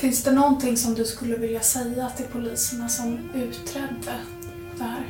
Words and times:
Finns 0.00 0.24
det 0.24 0.32
någonting 0.32 0.76
som 0.76 0.94
du 0.94 1.04
skulle 1.04 1.36
vilja 1.36 1.60
säga 1.60 2.10
till 2.10 2.26
poliserna 2.26 2.88
som 2.88 3.30
utredde 3.34 4.20
det 4.78 4.84
här? 4.84 5.04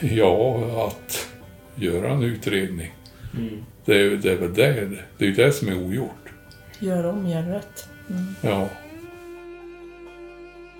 Ja, 0.00 0.86
att 0.86 1.28
göra 1.74 2.12
en 2.12 2.22
utredning. 2.22 2.94
Det, 3.84 4.00
är, 4.00 4.10
det 4.10 4.30
är 4.30 4.36
väl 4.36 4.54
det. 4.54 4.88
Det 5.18 5.26
är 5.26 5.32
det 5.32 5.52
som 5.52 5.68
är 5.68 5.84
ogjort. 5.84 6.32
Gör 6.78 7.06
om, 7.06 7.28
gör 7.28 7.42
rätt. 7.42 7.88
Ja. 8.40 8.68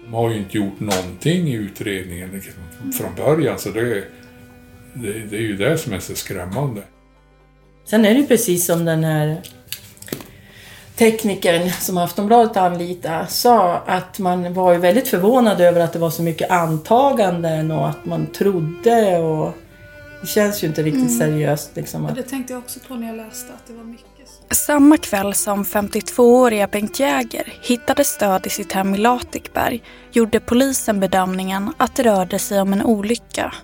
De 0.04 0.14
har 0.14 0.30
ju 0.30 0.36
inte 0.36 0.56
gjort 0.56 0.80
någonting 0.80 1.48
i 1.48 1.54
utredningen 1.54 2.30
liksom, 2.30 2.92
från 2.92 3.14
början, 3.14 3.58
så 3.58 3.70
det, 3.70 4.04
det, 4.94 5.12
det 5.12 5.36
är 5.36 5.42
ju 5.42 5.56
det 5.56 5.78
som 5.78 5.92
är 5.92 6.00
så 6.00 6.14
skrämmande. 6.14 6.82
Sen 7.84 8.04
är 8.04 8.14
det 8.14 8.20
ju 8.20 8.26
precis 8.26 8.66
som 8.66 8.84
den 8.84 9.04
här 9.04 9.42
teknikern 10.96 11.70
som 11.70 11.98
Aftonbladet 11.98 12.56
anlitade 12.56 13.26
sa 13.26 13.82
att 13.86 14.18
man 14.18 14.54
var 14.54 14.72
ju 14.72 14.78
väldigt 14.78 15.08
förvånad 15.08 15.60
över 15.60 15.80
att 15.80 15.92
det 15.92 15.98
var 15.98 16.10
så 16.10 16.22
mycket 16.22 16.50
antaganden 16.50 17.70
och 17.70 17.88
att 17.88 18.04
man 18.04 18.26
trodde 18.26 19.18
och 19.18 19.52
det 20.20 20.26
känns 20.26 20.64
ju 20.64 20.66
inte 20.66 20.82
riktigt 20.82 21.18
seriöst 21.18 21.70
liksom. 21.74 22.06
Att, 22.06 22.14
Det 22.14 22.22
tänkte 22.22 22.52
jag 22.52 22.60
också 22.60 22.80
på 22.88 22.94
när 22.94 23.06
jag 23.06 23.16
läste 23.16 23.52
att 23.52 23.66
det 23.66 23.72
var 23.72 23.84
mycket. 23.84 24.06
Samma 24.50 24.96
kväll 24.96 25.34
som 25.34 25.64
52-åriga 25.64 26.66
Bengt 26.66 27.00
Jäger 27.00 27.52
hittade 27.62 28.04
stöd 28.04 28.46
i 28.46 28.50
sitt 28.50 28.72
hem 28.72 28.94
i 28.94 28.98
Latikberg 28.98 29.82
gjorde 30.12 30.40
polisen 30.40 31.00
bedömningen 31.00 31.72
att 31.76 31.96
det 31.96 32.02
rörde 32.02 32.38
sig 32.38 32.60
om 32.60 32.72
en 32.72 32.82
olycka. 32.82 33.54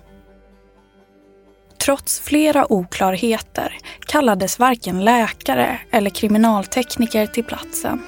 Trots 1.85 2.19
flera 2.19 2.73
oklarheter 2.73 3.77
kallades 4.05 4.59
varken 4.59 5.05
läkare 5.05 5.79
eller 5.91 6.09
kriminaltekniker 6.09 7.27
till 7.27 7.43
platsen. 7.43 8.01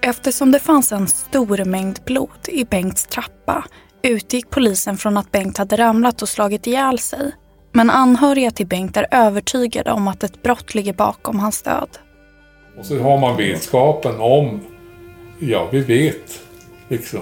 Eftersom 0.00 0.52
det 0.52 0.58
fanns 0.58 0.92
en 0.92 1.08
stor 1.08 1.64
mängd 1.64 2.00
blod 2.04 2.48
i 2.48 2.64
Bengts 2.64 3.06
trappa 3.06 3.64
utgick 4.02 4.50
polisen 4.50 4.96
från 4.96 5.16
att 5.16 5.32
Bengt 5.32 5.58
hade 5.58 5.76
ramlat 5.76 6.22
och 6.22 6.28
slagit 6.28 6.66
ihjäl 6.66 6.98
sig. 6.98 7.32
Men 7.72 7.90
anhöriga 7.90 8.50
till 8.50 8.66
Bengt 8.66 8.96
är 8.96 9.06
övertygade 9.10 9.92
om 9.92 10.08
att 10.08 10.24
ett 10.24 10.42
brott 10.42 10.74
ligger 10.74 10.92
bakom 10.92 11.38
hans 11.38 11.62
död. 11.62 11.88
Och 12.78 12.86
så 12.86 12.98
har 12.98 13.18
man 13.18 13.36
vetskapen 13.36 14.20
om, 14.20 14.60
ja 15.38 15.68
vi 15.72 15.80
vet, 15.80 16.40
liksom. 16.88 17.20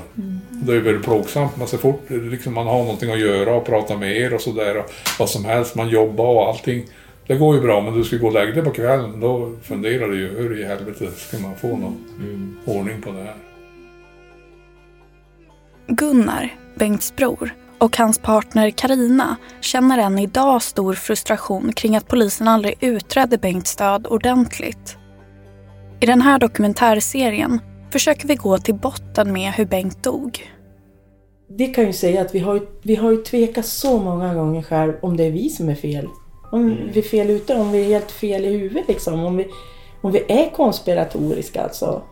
Det 0.50 0.74
är 0.74 0.80
väldigt 0.80 1.04
plågsamt, 1.04 1.56
men 1.56 1.66
så 1.66 1.78
fort 1.78 2.10
liksom, 2.10 2.54
man 2.54 2.66
har 2.66 2.78
någonting 2.78 3.10
att 3.10 3.20
göra 3.20 3.54
och 3.54 3.66
prata 3.66 3.96
med 3.96 4.16
er 4.16 4.34
och 4.34 4.40
sådär, 4.40 4.78
och 4.78 4.90
vad 5.18 5.28
som 5.28 5.44
helst, 5.44 5.74
man 5.74 5.88
jobbar 5.88 6.26
och 6.26 6.48
allting. 6.48 6.84
Det 7.26 7.36
går 7.36 7.54
ju 7.54 7.60
bra, 7.60 7.80
men 7.80 7.94
du 7.94 8.04
ska 8.04 8.16
gå 8.16 8.26
och 8.26 8.32
lägga 8.32 8.52
dig 8.52 8.62
på 8.62 8.70
kvällen, 8.70 9.20
då 9.20 9.52
funderar 9.62 10.08
du 10.08 10.20
ju, 10.20 10.28
hur 10.28 10.60
i 10.60 10.64
helvete 10.64 11.10
ska 11.16 11.38
man 11.38 11.56
få 11.56 11.68
någon 11.68 12.04
ordning 12.64 13.02
på 13.02 13.10
det 13.10 13.22
här? 13.22 13.34
Gunnar, 15.86 16.48
Bengts 16.74 17.16
bror, 17.16 17.54
och 17.78 17.96
hans 17.96 18.18
partner 18.18 18.70
Karina 18.70 19.36
känner 19.60 19.98
än 19.98 20.18
idag 20.18 20.62
stor 20.62 20.94
frustration 20.94 21.72
kring 21.72 21.96
att 21.96 22.08
polisen 22.08 22.48
aldrig 22.48 22.74
utredde 22.80 23.38
Bengts 23.38 23.76
död 23.76 24.06
ordentligt. 24.06 24.96
I 26.00 26.06
den 26.06 26.22
här 26.22 26.38
dokumentärserien 26.38 27.60
försöker 27.92 28.28
vi 28.28 28.34
gå 28.34 28.58
till 28.58 28.74
botten 28.74 29.32
med 29.32 29.52
hur 29.52 29.64
Bengt 29.64 30.02
dog. 30.02 30.50
vi 31.48 31.66
kan 31.66 31.86
ju 31.86 31.92
säga 31.92 32.20
att 32.20 32.34
vi 32.34 32.38
har, 32.38 32.60
vi 32.82 32.94
har 32.94 33.10
ju 33.10 33.16
tvekat 33.16 33.66
så 33.66 33.98
många 33.98 34.34
gånger 34.34 34.62
själv 34.62 34.92
om 35.02 35.16
det 35.16 35.24
är 35.24 35.30
vi 35.30 35.48
som 35.48 35.68
är 35.68 35.74
fel. 35.74 36.08
Om 36.52 36.78
vi 36.92 36.98
är 36.98 37.02
fel 37.02 37.30
ute, 37.30 37.54
om 37.54 37.72
vi 37.72 37.80
är 37.80 37.84
helt 37.88 38.10
fel 38.10 38.44
i 38.44 38.48
huvudet 38.48 38.88
liksom. 38.88 39.24
Om 39.24 39.36
vi, 39.36 39.46
om 40.00 40.12
vi 40.12 40.24
är 40.28 40.50
konspiratoriska 40.50 41.62
alltså. 41.62 42.02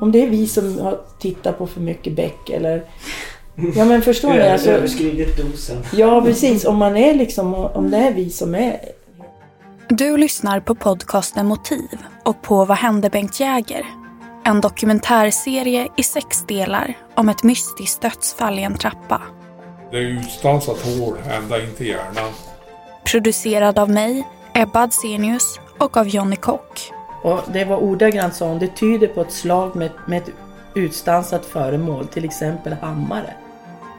Om 0.00 0.12
det 0.12 0.22
är 0.22 0.26
vi 0.30 0.46
som 0.46 0.78
har 0.78 1.00
tittat 1.18 1.58
på 1.58 1.66
för 1.66 1.80
mycket 1.80 2.16
Beck 2.16 2.50
eller... 2.50 2.84
Ja 3.76 3.84
men 3.84 4.02
förstår 4.02 4.32
ni? 4.32 4.40
Alltså, 4.40 4.70
Överskridit 4.70 5.36
dosen. 5.36 5.76
ja 5.92 6.22
precis, 6.22 6.64
om 6.64 6.76
man 6.76 6.96
är 6.96 7.14
liksom, 7.14 7.54
om 7.54 7.90
det 7.90 7.96
är 7.96 8.14
vi 8.14 8.30
som 8.30 8.54
är... 8.54 8.80
Du 9.88 10.16
lyssnar 10.16 10.60
på 10.60 10.74
podcasten 10.74 11.46
Motiv 11.46 11.98
och 12.24 12.42
på 12.42 12.64
Vad 12.64 12.76
hände 12.76 13.10
Bengt 13.10 13.40
Jäger? 13.40 13.99
En 14.44 14.60
dokumentärserie 14.60 15.88
i 15.96 16.02
sex 16.02 16.44
delar 16.46 16.94
om 17.14 17.28
ett 17.28 17.42
mystiskt 17.42 18.02
dödsfall 18.02 18.58
i 18.58 18.62
en 18.62 18.78
trappa. 18.78 19.22
Det 19.90 19.96
är 19.96 20.00
utstansat 20.00 20.78
hål 20.82 21.14
ända 21.30 21.62
in 21.62 21.74
till 21.76 21.86
hjärnan. 21.86 22.32
Producerad 23.04 23.78
av 23.78 23.90
mig, 23.90 24.26
Ebba 24.54 24.82
Adsenius 24.82 25.60
och 25.78 25.96
av 25.96 26.08
Johnny 26.08 26.36
Kock. 26.36 26.92
Och 27.22 27.40
det 27.52 27.64
var 27.64 27.76
ordagrant 27.76 28.34
sa 28.34 28.48
hon, 28.48 28.58
det 28.58 28.76
tyder 28.76 29.06
på 29.06 29.20
ett 29.20 29.32
slag 29.32 29.76
med, 29.76 29.90
med 30.06 30.22
ett 30.22 30.30
utstansat 30.74 31.46
föremål, 31.46 32.06
till 32.06 32.24
exempel 32.24 32.72
hammare. 32.72 33.34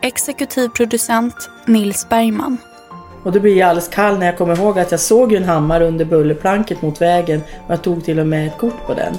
Exekutiv 0.02 0.70
producent 0.70 1.50
Nils 1.66 2.10
Bergman. 2.10 2.58
Och 3.24 3.32
då 3.32 3.40
blir 3.40 3.58
jag 3.58 3.70
alldeles 3.70 3.90
kall 3.90 4.20
när 4.20 4.26
jag 4.26 4.38
kommer 4.38 4.60
ihåg 4.60 4.80
att 4.80 4.92
jag 4.92 5.00
såg 5.00 5.34
en 5.34 5.44
hammare 5.44 5.88
under 5.88 6.06
bullerplanket 6.06 6.82
mot 6.82 7.02
vägen 7.02 7.42
och 7.68 7.74
jag 7.74 7.82
tog 7.82 8.06
till 8.06 8.20
och 8.20 8.28
med 8.28 8.48
ett 8.48 8.58
kort 8.58 8.88
på 8.88 8.94
den. 8.94 9.18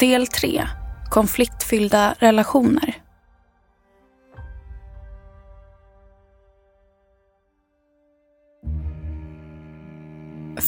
Del 0.00 0.26
3. 0.26 0.62
Konfliktfyllda 1.10 2.14
relationer. 2.18 2.94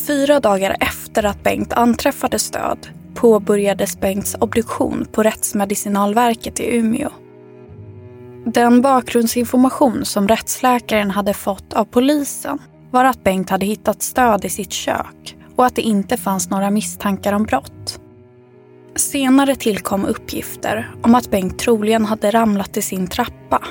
Fyra 0.07 0.41
dagar 0.41 0.77
efter 0.81 1.25
att 1.25 1.43
Bengt 1.43 1.73
anträffades 1.73 2.51
död 2.51 2.89
påbörjades 3.15 4.01
Bengts 4.01 4.37
obduktion 4.41 5.07
på 5.13 5.23
Rättsmedicinalverket 5.23 6.61
i 6.61 6.77
Umeå. 6.77 7.11
Den 8.45 8.83
bakgrundsinformation 8.83 10.05
som 10.05 10.29
rättsläkaren 10.29 11.11
hade 11.11 11.35
fått 11.35 11.73
av 11.73 11.85
polisen 11.85 12.59
var 12.91 13.05
att 13.05 13.25
Bengt 13.25 13.51
hade 13.51 13.67
hittat 13.67 14.03
stöd 14.03 14.45
i 14.45 14.49
sitt 14.49 14.73
kök 14.73 15.37
och 15.57 15.67
att 15.67 15.77
det 15.77 15.83
inte 15.83 16.17
fanns 16.17 16.51
några 16.51 16.71
misstankar 16.71 17.33
om 17.33 17.43
brott. 17.43 18.01
Senare 18.97 19.57
tillkom 19.57 20.05
uppgifter 20.05 20.91
om 21.03 21.15
att 21.15 21.31
Bengt 21.31 21.59
troligen 21.59 22.05
hade 22.05 22.31
ramlat 22.31 22.77
i 22.77 22.83
sin 22.83 23.07
trappa. 23.07 23.63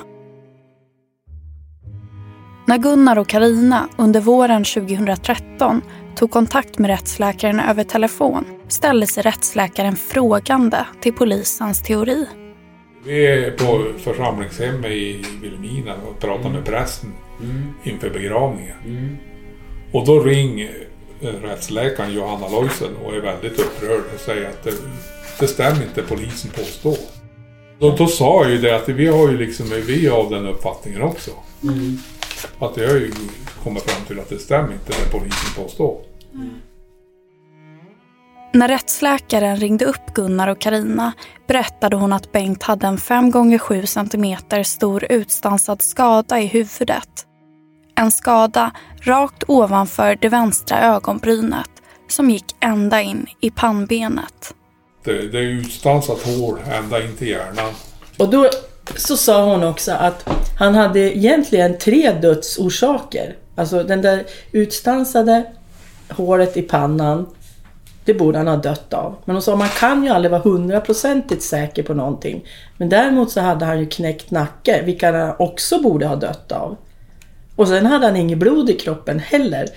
När 2.67 2.77
Gunnar 2.77 3.17
och 3.17 3.27
Karina 3.27 3.89
under 3.97 4.21
våren 4.21 4.63
2013 4.63 5.81
tog 6.15 6.31
kontakt 6.31 6.77
med 6.77 6.89
rättsläkaren 6.89 7.59
över 7.59 7.83
telefon 7.83 8.45
ställde 8.67 9.07
sig 9.07 9.23
rättsläkaren 9.23 9.95
frågande 9.95 10.85
till 11.01 11.13
polisens 11.13 11.83
teori. 11.83 12.27
Vi 13.05 13.27
är 13.27 13.51
på 13.51 13.99
församlingshemmet 13.99 14.91
i 14.91 15.25
Vilhelmina 15.41 15.93
och 15.93 16.19
pratar 16.19 16.49
med 16.49 16.65
prästen 16.65 17.13
inför 17.83 18.09
begravningen. 18.09 19.17
Och 19.91 20.05
då 20.05 20.19
ringer 20.19 20.87
rättsläkaren 21.21 22.13
Johanna 22.13 22.47
Loisel 22.47 22.95
och 23.05 23.15
är 23.15 23.21
väldigt 23.21 23.59
upprörd 23.59 24.03
och 24.13 24.19
säger 24.19 24.49
att 24.49 24.63
det, 24.63 24.73
det 25.39 25.47
stämmer 25.47 25.83
inte 25.83 26.01
polisen 26.01 26.51
påstår. 26.51 26.97
Då, 27.79 27.95
då 27.95 28.07
sa 28.07 28.43
jag 28.43 28.51
ju 28.51 28.57
det 28.57 28.75
att 28.75 28.89
vi 28.89 29.07
har 29.07 29.29
ju 29.29 29.37
liksom, 29.37 29.65
vi 29.87 30.07
är 30.07 30.11
av 30.11 30.29
den 30.29 30.45
uppfattningen 30.45 31.01
också. 31.01 31.31
Att 32.59 32.77
jag 32.77 32.87
har 32.87 32.95
ju 32.95 33.11
kommit 33.63 33.83
fram 33.83 34.05
till 34.05 34.19
att 34.19 34.29
det 34.29 34.39
stämmer 34.39 34.73
inte 34.73 34.87
det 34.87 35.11
polisen 35.11 35.63
påstår. 35.63 36.01
När 38.53 38.67
rättsläkaren 38.67 39.57
ringde 39.57 39.85
upp 39.85 40.13
Gunnar 40.13 40.47
och 40.47 40.61
Karina 40.61 41.13
berättade 41.47 41.95
hon 41.95 42.13
att 42.13 42.31
Bengt 42.31 42.63
hade 42.63 42.87
en 42.87 42.97
5 42.97 43.31
gånger 43.31 43.57
7 43.57 43.85
cm 43.85 44.37
stor 44.63 45.05
utstansad 45.09 45.81
skada 45.81 46.39
i 46.39 46.45
huvudet. 46.45 47.25
En 47.95 48.11
skada 48.11 48.71
rakt 49.07 49.43
ovanför 49.47 50.17
det 50.21 50.29
vänstra 50.29 50.81
ögonbrynet 50.81 51.69
som 52.07 52.29
gick 52.29 52.55
ända 52.59 53.01
in 53.01 53.25
i 53.39 53.51
pannbenet. 53.51 54.53
Det, 55.03 55.27
det 55.27 55.37
är 55.37 55.43
utstansat 55.43 56.21
hål 56.21 56.59
ända 56.71 57.03
in 57.03 57.15
till 57.15 57.27
hjärnan. 57.27 57.73
Och 58.17 58.29
då 58.29 58.49
så 58.95 59.17
sa 59.17 59.45
hon 59.45 59.63
också 59.63 59.91
att 59.91 60.29
han 60.59 60.75
hade 60.75 61.17
egentligen 61.17 61.77
tre 61.77 62.11
dödsorsaker. 62.11 63.35
Alltså 63.55 63.83
den 63.83 64.01
där 64.01 64.23
utstansade 64.51 65.45
hålet 66.09 66.57
i 66.57 66.61
pannan, 66.61 67.29
det 68.05 68.13
borde 68.13 68.37
han 68.37 68.47
ha 68.47 68.55
dött 68.55 68.93
av. 68.93 69.15
Men 69.25 69.35
hon 69.35 69.41
sa 69.41 69.55
man 69.55 69.69
kan 69.69 70.03
ju 70.03 70.09
aldrig 70.09 70.31
vara 70.31 70.41
hundraprocentigt 70.41 71.43
säker 71.43 71.83
på 71.83 71.93
någonting. 71.93 72.45
Men 72.77 72.89
däremot 72.89 73.31
så 73.31 73.41
hade 73.41 73.65
han 73.65 73.79
ju 73.79 73.85
knäckt 73.85 74.31
nacke, 74.31 74.81
vilket 74.85 75.13
han 75.13 75.33
också 75.39 75.81
borde 75.81 76.07
ha 76.07 76.15
dött 76.15 76.51
av. 76.51 76.77
Och 77.55 77.67
sen 77.67 77.85
hade 77.85 78.05
han 78.05 78.15
inget 78.15 78.37
blod 78.37 78.69
i 78.69 78.73
kroppen 78.73 79.19
heller. 79.19 79.67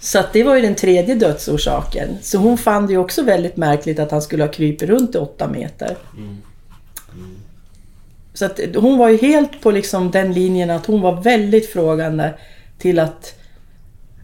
Så 0.00 0.18
att 0.18 0.32
det 0.32 0.42
var 0.42 0.56
ju 0.56 0.62
den 0.62 0.74
tredje 0.74 1.14
dödsorsaken. 1.14 2.08
Så 2.22 2.38
hon 2.38 2.58
fann 2.58 2.86
det 2.86 2.92
ju 2.92 2.98
också 2.98 3.22
väldigt 3.22 3.56
märkligt 3.56 3.98
att 3.98 4.10
han 4.10 4.22
skulle 4.22 4.42
ha 4.42 4.52
krypit 4.52 4.88
runt 4.88 5.14
i 5.14 5.18
åtta 5.18 5.48
meter. 5.48 5.96
Så 8.34 8.44
att 8.44 8.60
hon 8.76 8.98
var 8.98 9.08
ju 9.08 9.16
helt 9.16 9.60
på 9.60 9.70
liksom 9.70 10.10
den 10.10 10.32
linjen 10.32 10.70
att 10.70 10.86
hon 10.86 11.00
var 11.00 11.22
väldigt 11.22 11.72
frågande 11.72 12.34
till 12.78 12.98
att, 12.98 13.34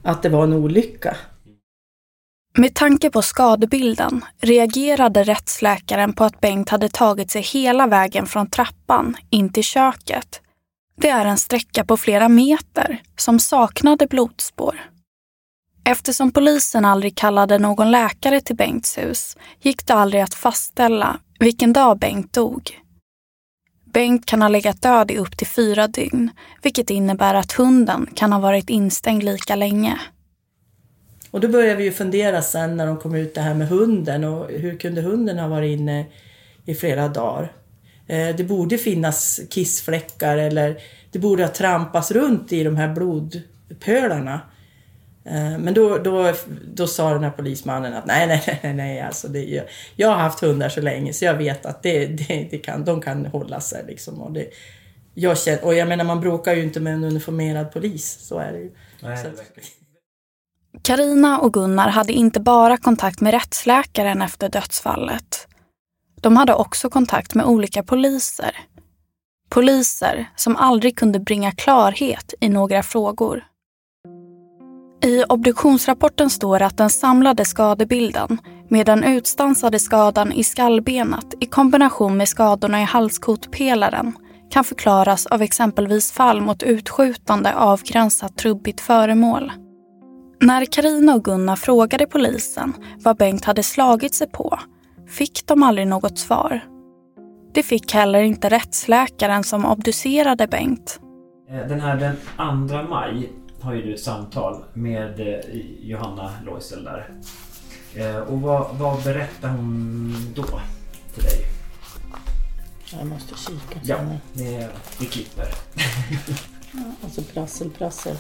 att 0.03 0.23
det 0.23 0.29
var 0.29 0.45
en 0.45 0.53
olycka. 0.53 1.17
Med 2.59 2.75
tanke 2.75 3.11
på 3.11 3.23
skadebilden 3.23 4.25
reagerade 4.41 5.23
rättsläkaren 5.23 6.13
på 6.13 6.25
att 6.25 6.41
Bengt 6.41 6.69
hade 6.69 6.89
tagit 6.89 7.31
sig 7.31 7.43
hela 7.43 7.87
vägen 7.87 8.27
från 8.27 8.51
trappan 8.51 9.17
in 9.31 9.53
till 9.53 9.65
köket. 9.65 10.41
Det 10.97 11.09
är 11.09 11.25
en 11.25 11.39
sträcka 11.39 11.85
på 11.85 11.97
flera 11.97 12.29
meter 12.29 13.03
som 13.17 13.39
saknade 13.39 14.07
blodspår. 14.07 14.81
Eftersom 15.85 16.31
polisen 16.31 16.85
aldrig 16.85 17.17
kallade 17.17 17.59
någon 17.59 17.91
läkare 17.91 18.41
till 18.41 18.57
Bengts 18.57 18.99
hus 18.99 19.37
gick 19.61 19.87
det 19.87 19.95
aldrig 19.95 20.23
att 20.23 20.35
fastställa 20.35 21.21
vilken 21.39 21.73
dag 21.73 21.99
Bengt 21.99 22.33
dog. 22.33 22.81
Bengt 23.85 24.27
kan 24.27 24.43
ha 24.43 24.49
legat 24.49 24.83
död 24.83 25.11
i 25.11 25.17
upp 25.17 25.37
till 25.37 25.47
fyra 25.47 25.89
dygn, 25.89 26.31
vilket 26.63 26.91
innebär 26.91 27.35
att 27.35 27.53
hunden 27.53 28.09
kan 28.15 28.33
ha 28.33 28.41
varit 28.41 28.71
instängd 28.71 29.23
lika 29.23 29.57
länge. 29.57 30.01
Och 31.31 31.41
då 31.41 31.49
började 31.49 31.77
vi 31.77 31.85
ju 31.85 31.93
fundera 31.93 32.43
sen 32.43 32.77
när 32.77 32.87
de 32.87 32.97
kom 32.97 33.15
ut 33.15 33.35
det 33.35 33.41
här 33.41 33.55
med 33.55 33.69
hunden 33.69 34.25
och 34.25 34.51
hur 34.51 34.79
kunde 34.79 35.01
hunden 35.01 35.39
ha 35.39 35.49
varit 35.49 35.79
inne 35.79 36.07
i 36.65 36.75
flera 36.75 37.09
dagar? 37.09 37.53
Eh, 38.07 38.37
Det 38.37 38.45
borde 38.45 38.79
finnas 38.79 39.41
kissfläckar 39.51 40.37
eller 40.39 40.79
det 41.11 41.19
borde 41.19 41.43
ha 41.43 41.51
trampats 41.53 42.11
runt 42.11 42.53
i 42.53 42.65
de 42.65 42.77
här 42.77 42.95
blodpölarna. 42.95 44.41
Eh, 45.25 45.59
Men 45.59 45.75
då, 45.75 45.99
då, 45.99 46.33
då 46.75 46.87
sa 46.87 47.13
den 47.13 47.25
här 47.25 47.31
polismannen 47.31 47.95
att 47.95 48.07
nej, 48.07 48.27
nej, 48.27 48.61
nej, 48.63 48.75
nej, 48.75 49.01
alltså 49.01 49.29
det, 49.29 49.45
jag, 49.45 49.65
jag 49.97 50.09
har 50.09 50.17
haft 50.17 50.41
hundar 50.41 50.69
så 50.69 50.81
länge 50.81 51.13
så 51.13 51.25
jag 51.25 51.35
vet 51.35 51.67
att 51.67 51.83
det, 51.83 52.07
det, 52.07 52.49
det 52.51 52.59
kan, 52.59 52.85
de 52.85 53.01
kan 53.01 53.27
hålla 53.27 53.61
sig 53.61 53.85
liksom. 53.87 54.23
Och, 54.23 54.33
det, 54.33 54.47
jag 55.15 55.39
känner, 55.39 55.65
och 55.65 55.75
jag 55.75 55.89
menar 55.89 56.05
man 56.05 56.21
bråkar 56.21 56.55
ju 56.55 56.63
inte 56.63 56.81
med 56.81 56.95
en 56.95 57.05
uniformerad 57.05 57.73
polis, 57.73 58.19
så 58.21 58.39
är 58.39 58.53
det 58.53 58.59
ju. 58.59 58.71
Att- 59.13 59.27
Karina 60.83 61.39
och 61.41 61.53
Gunnar 61.53 61.89
hade 61.89 62.13
inte 62.13 62.41
bara 62.41 62.77
kontakt 62.77 63.21
med 63.21 63.31
rättsläkaren 63.33 64.23
efter 64.23 64.49
dödsfallet. 64.49 65.49
De 66.25 66.37
hade 66.37 66.55
också 66.55 66.91
kontakt 66.91 67.35
med 67.35 67.47
olika 67.47 67.83
poliser. 67.83 68.57
Poliser 69.51 70.31
som 70.37 70.57
aldrig 70.57 70.97
kunde 70.97 71.21
bringa 71.21 71.53
klarhet 71.53 72.35
i 72.41 72.49
några 72.49 72.83
frågor. 72.83 73.45
I 75.03 75.25
obduktionsrapporten 75.25 76.31
står 76.31 76.63
att 76.63 76.77
den 76.77 76.91
samlade 76.91 77.45
skadebilden 77.45 78.39
med 78.69 78.87
den 78.87 79.05
utstansade 79.05 79.79
skadan 79.79 80.33
i 80.33 80.45
skallbenet 80.45 81.35
i 81.41 81.47
kombination 81.47 82.17
med 82.17 82.29
skadorna 82.29 82.81
i 82.81 82.85
halskotpelaren 82.85 84.13
kan 84.51 84.65
förklaras 84.65 85.27
av 85.27 85.43
exempelvis 85.43 86.13
fall 86.13 86.41
mot 86.41 86.63
utskjutande 86.63 87.55
avgränsat 87.55 88.37
trubbigt 88.37 88.81
föremål. 88.81 89.53
När 90.41 90.65
Karina 90.65 91.15
och 91.15 91.25
Gunnar 91.25 91.57
frågade 91.57 92.07
polisen 92.07 92.73
vad 92.99 93.17
Bengt 93.17 93.45
hade 93.45 93.63
slagit 93.63 94.15
sig 94.15 94.31
på 94.31 94.59
fick 95.09 95.47
de 95.47 95.63
aldrig 95.63 95.87
något 95.87 96.19
svar. 96.19 96.61
Det 97.55 97.63
fick 97.63 97.93
heller 97.95 98.23
inte 98.23 98.49
rättsläkaren 98.49 99.45
som 99.45 99.65
obducerade 99.67 100.47
Bengt. 100.47 101.01
Eh, 101.51 101.57
Den 101.69 101.81
här 101.81 101.97
den 102.39 102.69
2 102.69 102.83
maj 102.83 103.31
har 103.61 103.75
ju 103.75 103.83
du 103.83 103.95
ett 103.95 104.01
samtal 104.01 104.65
med 104.75 105.21
eh, 105.21 105.41
Johanna 105.81 106.33
Loisel 106.47 106.85
där. 106.85 107.11
Eh, 107.95 108.17
Och 108.17 108.41
vad, 108.41 108.77
vad 108.79 109.03
berättar 109.05 109.49
hon 109.49 110.15
då 110.35 110.45
till 111.15 111.23
dig? 111.23 111.45
Jag 112.99 113.07
måste 113.07 113.35
kika. 113.35 113.81
Ja, 113.83 113.97
vi 115.01 115.07
klipper. 115.07 115.47
Alltså 117.05 117.23
prassel, 117.23 117.71
prassel. 117.71 118.17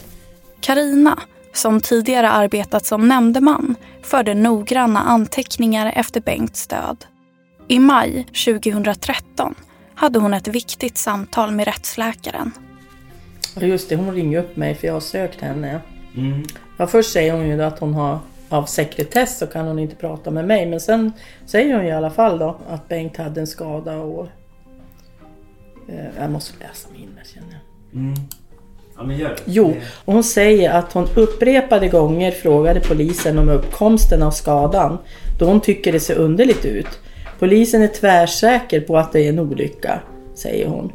Karina, 0.60 1.18
som 1.56 1.80
tidigare 1.80 2.30
arbetat 2.30 2.86
som 2.86 3.08
nämndeman, 3.08 3.74
förde 4.02 4.34
noggranna 4.34 5.00
anteckningar 5.00 5.92
efter 5.96 6.20
Bengts 6.20 6.66
död. 6.66 7.04
I 7.68 7.78
maj 7.78 8.26
2013 8.44 9.54
hade 9.94 10.18
hon 10.18 10.34
ett 10.34 10.48
viktigt 10.48 10.98
samtal 10.98 11.50
med 11.50 11.66
rättsläkaren. 11.66 12.50
Just 13.60 13.88
det, 13.88 13.96
hon 13.96 14.14
ringer 14.14 14.38
upp 14.38 14.56
mig 14.56 14.74
för 14.74 14.86
jag 14.86 14.94
har 14.94 15.00
sökt 15.00 15.40
henne. 15.40 15.80
Mm. 16.16 16.42
Ja, 16.76 16.86
först 16.86 17.12
säger 17.12 17.32
hon 17.32 17.48
ju 17.48 17.62
att 17.62 17.78
hon 17.78 17.94
har 17.94 18.18
av 18.48 18.64
sekretess 18.64 19.38
så 19.38 19.46
kan 19.46 19.66
hon 19.66 19.78
inte 19.78 19.96
prata 19.96 20.30
med 20.30 20.46
mig. 20.46 20.66
Men 20.66 20.80
sen 20.80 21.12
säger 21.46 21.76
hon 21.76 21.86
i 21.86 21.92
alla 21.92 22.10
fall 22.10 22.38
då 22.38 22.56
att 22.68 22.88
Bengt 22.88 23.16
hade 23.16 23.40
en 23.40 23.46
skada 23.46 23.96
och... 23.96 24.26
Eh, 25.88 26.06
jag 26.18 26.30
måste 26.30 26.58
läsa 26.58 26.88
min 26.92 27.14
där 27.14 27.24
känner 27.24 27.52
jag. 27.52 28.00
Mm. 28.00 28.14
Ja 28.96 29.04
men 29.04 29.18
gör 29.18 29.28
det. 29.28 29.42
Jo, 29.44 29.76
och 30.04 30.12
hon 30.12 30.24
säger 30.24 30.70
att 30.70 30.92
hon 30.92 31.08
upprepade 31.16 31.88
gånger 31.88 32.30
frågade 32.30 32.80
polisen 32.80 33.38
om 33.38 33.48
uppkomsten 33.48 34.22
av 34.22 34.30
skadan 34.30 34.98
då 35.38 35.46
hon 35.46 35.60
tycker 35.60 35.92
det 35.92 36.00
ser 36.00 36.18
underligt 36.18 36.64
ut. 36.64 37.00
Polisen 37.38 37.82
är 37.82 37.88
tvärsäker 37.88 38.80
på 38.80 38.96
att 38.98 39.12
det 39.12 39.20
är 39.20 39.28
en 39.28 39.38
olycka, 39.38 40.00
säger 40.34 40.68
hon. 40.68 40.92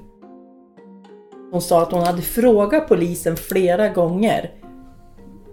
Hon 1.52 1.62
sa 1.62 1.82
att 1.82 1.92
hon 1.92 2.04
hade 2.04 2.22
frågat 2.22 2.88
polisen 2.88 3.38
flera 3.38 3.90
gånger 3.90 4.52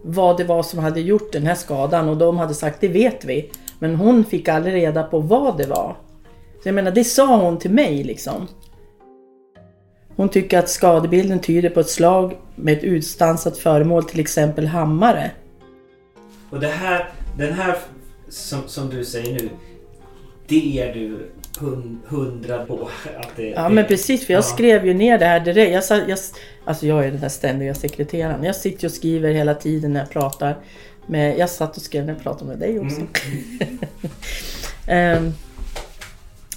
vad 0.03 0.37
det 0.37 0.45
var 0.45 0.63
som 0.63 0.79
hade 0.79 1.01
gjort 1.01 1.33
den 1.33 1.47
här 1.47 1.55
skadan 1.55 2.09
och 2.09 2.17
de 2.17 2.39
hade 2.39 2.55
sagt 2.55 2.81
det 2.81 2.89
vet 2.89 3.25
vi. 3.25 3.51
Men 3.79 3.97
hon 3.97 4.25
fick 4.25 4.49
aldrig 4.49 4.75
reda 4.75 5.03
på 5.03 5.21
vad 5.21 5.59
det 5.59 5.67
var. 5.67 5.97
Så 6.63 6.69
jag 6.69 6.75
menar, 6.75 6.91
det 6.91 7.05
sa 7.05 7.37
hon 7.37 7.59
till 7.59 7.71
mig 7.71 8.05
liksom. 8.05 8.49
Hon 10.17 10.29
tycker 10.29 10.59
att 10.59 10.71
skadebilden 10.71 11.41
tyder 11.41 11.71
på 11.71 11.81
ett 11.81 11.91
slag 11.91 12.37
med 12.55 12.79
ett 12.79 12.85
utstansat 12.85 13.59
föremål, 13.59 14.05
till 14.05 14.21
exempel 14.21 14.67
hammare. 14.67 15.31
Och 16.51 16.61
det 16.61 16.69
här, 16.69 17.09
den 17.39 17.53
här 17.53 17.77
som, 18.29 18.69
som 18.69 18.91
du 18.91 19.05
säger 19.05 19.35
nu. 19.35 19.49
Det 20.47 20.81
är 20.81 20.95
du 20.95 21.31
hun- 21.59 21.99
hundra 22.07 22.65
på 22.65 22.89
att 23.21 23.37
det... 23.37 23.51
Ja 23.51 23.63
det, 23.63 23.75
men 23.75 23.87
precis, 23.87 24.27
för 24.27 24.33
jag 24.33 24.39
ja. 24.39 24.43
skrev 24.43 24.87
ju 24.87 24.95
ner 24.95 25.19
det 25.19 25.27
här 25.27 25.41
direkt. 25.41 25.91
Jag, 25.91 26.09
jag, 26.09 26.19
alltså 26.65 26.87
jag 26.87 27.07
är 27.07 27.11
den 27.11 27.21
här 27.21 27.29
ständiga 27.29 27.75
sekreteraren. 27.75 28.45
Jag 28.45 28.57
sitter 28.57 28.87
och 28.87 28.93
skriver 28.93 29.33
hela 29.33 29.55
tiden 29.55 29.93
när 29.93 30.01
jag 30.01 30.11
pratar. 30.11 30.57
Med, 31.07 31.39
jag 31.39 31.51
satt 31.51 31.77
och 31.77 31.83
skrev 31.83 32.07
när 32.07 32.13
jag 32.13 32.23
pratade 32.23 32.51
med 32.51 32.59
dig 32.59 32.81
också. 32.81 33.01
Mm. 33.01 33.79
Ehm, 34.87 35.33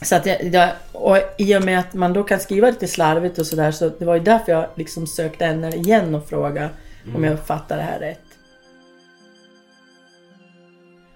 Så 0.02 0.16
att 0.16 0.26
jag, 0.26 0.44
jag, 0.44 0.70
och 0.92 1.18
i 1.38 1.58
och 1.58 1.64
med 1.64 1.80
att 1.80 1.94
man 1.94 2.14
då 2.14 2.24
kan 2.24 2.40
skriva 2.40 2.70
lite 2.70 2.88
slarvigt 2.88 3.40
och 3.40 3.46
sådär 3.46 3.72
så 3.72 3.92
det 4.00 4.06
var 4.06 4.16
ju 4.16 4.22
därför 4.22 4.52
jag 4.52 4.66
liksom 4.76 5.08
sökte 5.08 5.46
henne 5.46 5.76
igen 5.76 6.16
och 6.16 6.30
frågade 6.30 6.70
om 7.16 7.24
jag 7.24 7.40
fattar 7.40 7.78
det 7.78 7.84
här 7.84 8.00
rätt. 8.00 8.20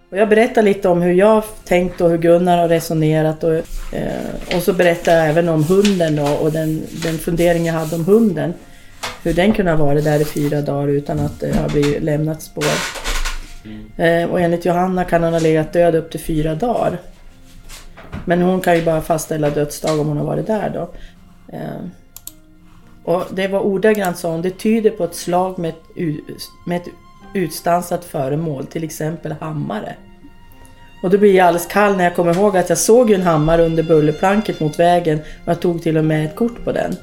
Och 0.10 0.18
jag 0.18 0.30
berättar 0.30 0.62
lite 0.62 0.90
om 0.90 1.02
hur 1.02 1.14
jag 1.14 1.44
tänkt 1.64 2.02
och 2.02 2.10
hur 2.10 2.18
Gunnar 2.18 2.58
har 2.58 2.68
resonerat 2.68 3.44
och, 3.44 3.54
eh, 3.94 4.56
och 4.56 4.64
så 4.64 4.74
berättar 4.74 5.16
jag 5.16 5.30
även 5.30 5.50
om 5.50 5.64
hunden 5.64 6.16
då 6.16 6.28
och 6.28 6.52
den, 6.52 6.82
den 7.04 7.18
fundering 7.18 7.66
jag 7.66 7.74
hade 7.74 7.96
om 7.96 8.06
hunden. 8.06 8.54
Hur 9.24 9.34
den 9.34 9.54
kunde 9.54 9.72
ha 9.72 9.86
varit 9.86 10.04
där 10.04 10.20
i 10.20 10.26
fyra 10.26 10.62
dagar 10.62 10.88
utan 10.88 11.20
att 11.20 11.40
det 11.40 11.56
har 11.56 11.70
blivit 11.70 12.04
lämnat 12.04 12.42
spår. 12.42 12.66
Eh, 13.98 14.30
och 14.30 14.42
enligt 14.42 14.66
Johanna 14.66 15.04
kan 15.04 15.24
han 15.24 15.34
ha 15.34 15.40
legat 15.40 15.74
död 15.74 15.96
upp 15.96 16.12
till 16.12 16.20
fyra 16.20 16.56
dagar. 16.56 17.00
Men 18.26 18.42
hon 18.42 18.62
kan 18.62 18.76
ju 18.76 18.86
bara 18.86 19.02
fastställa 19.02 19.50
dödsdag 19.50 20.00
om 20.00 20.08
hon 20.08 20.18
har 20.18 20.26
varit 20.26 20.48
där 20.48 20.70
då. 20.70 20.94
Eh, 21.58 21.86
och 23.04 23.24
det 23.32 23.48
var 23.48 23.60
ordagrant 23.60 24.18
sa 24.18 24.32
hon, 24.32 24.42
det 24.42 24.50
tyder 24.50 24.90
på 24.90 25.04
ett 25.04 25.16
slag 25.16 25.60
med 25.60 25.70
ett, 25.70 25.84
med 26.66 26.82
ett 26.82 26.88
utstansat 27.34 28.06
föremål, 28.06 28.66
till 28.66 28.84
exempel 28.84 29.32
hammare. 29.32 29.96
Och 31.04 31.10
då 31.10 31.18
blir 31.18 31.36
jag 31.36 31.48
alldeles 31.48 31.68
kall 31.68 31.98
när 31.98 32.04
jag 32.04 32.16
kommer 32.16 32.36
ihåg 32.36 32.58
att 32.58 32.70
jag 32.70 32.78
såg 32.78 33.12
en 33.12 33.22
hammare 33.22 33.66
under 33.66 33.84
bullerplanket 33.84 34.60
mot 34.60 34.80
vägen 34.80 35.20
och 35.20 35.48
jag 35.48 35.60
tog 35.60 35.84
till 35.84 35.98
och 35.98 36.06
med 36.06 36.26
ett 36.26 36.36
kort 36.36 36.64
på 36.64 36.72
den. 36.72 36.96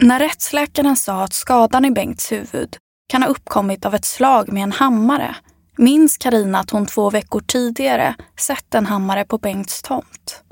När 0.00 0.18
rättsläkaren 0.18 0.96
sa 0.96 1.24
att 1.24 1.32
skadan 1.32 1.84
i 1.84 1.90
Bengts 1.90 2.32
huvud 2.32 2.76
kan 3.08 3.22
ha 3.22 3.28
uppkommit 3.28 3.84
av 3.84 3.94
ett 3.94 4.04
slag 4.04 4.52
med 4.52 4.62
en 4.62 4.72
hammare 4.72 5.36
minns 5.76 6.18
Karina 6.18 6.58
att 6.58 6.70
hon 6.70 6.86
två 6.86 7.10
veckor 7.10 7.40
tidigare 7.40 8.14
sett 8.36 8.74
en 8.74 8.86
hammare 8.86 9.24
på 9.24 9.38
Bengts 9.38 9.82
tomt. 9.82 10.42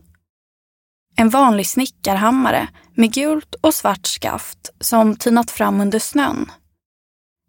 En 1.17 1.29
vanlig 1.29 1.67
snickarhammare 1.67 2.69
med 2.95 3.13
gult 3.13 3.55
och 3.55 3.75
svart 3.75 4.07
skaft 4.07 4.71
som 4.81 5.17
tinat 5.17 5.51
fram 5.51 5.81
under 5.81 5.99
snön. 5.99 6.51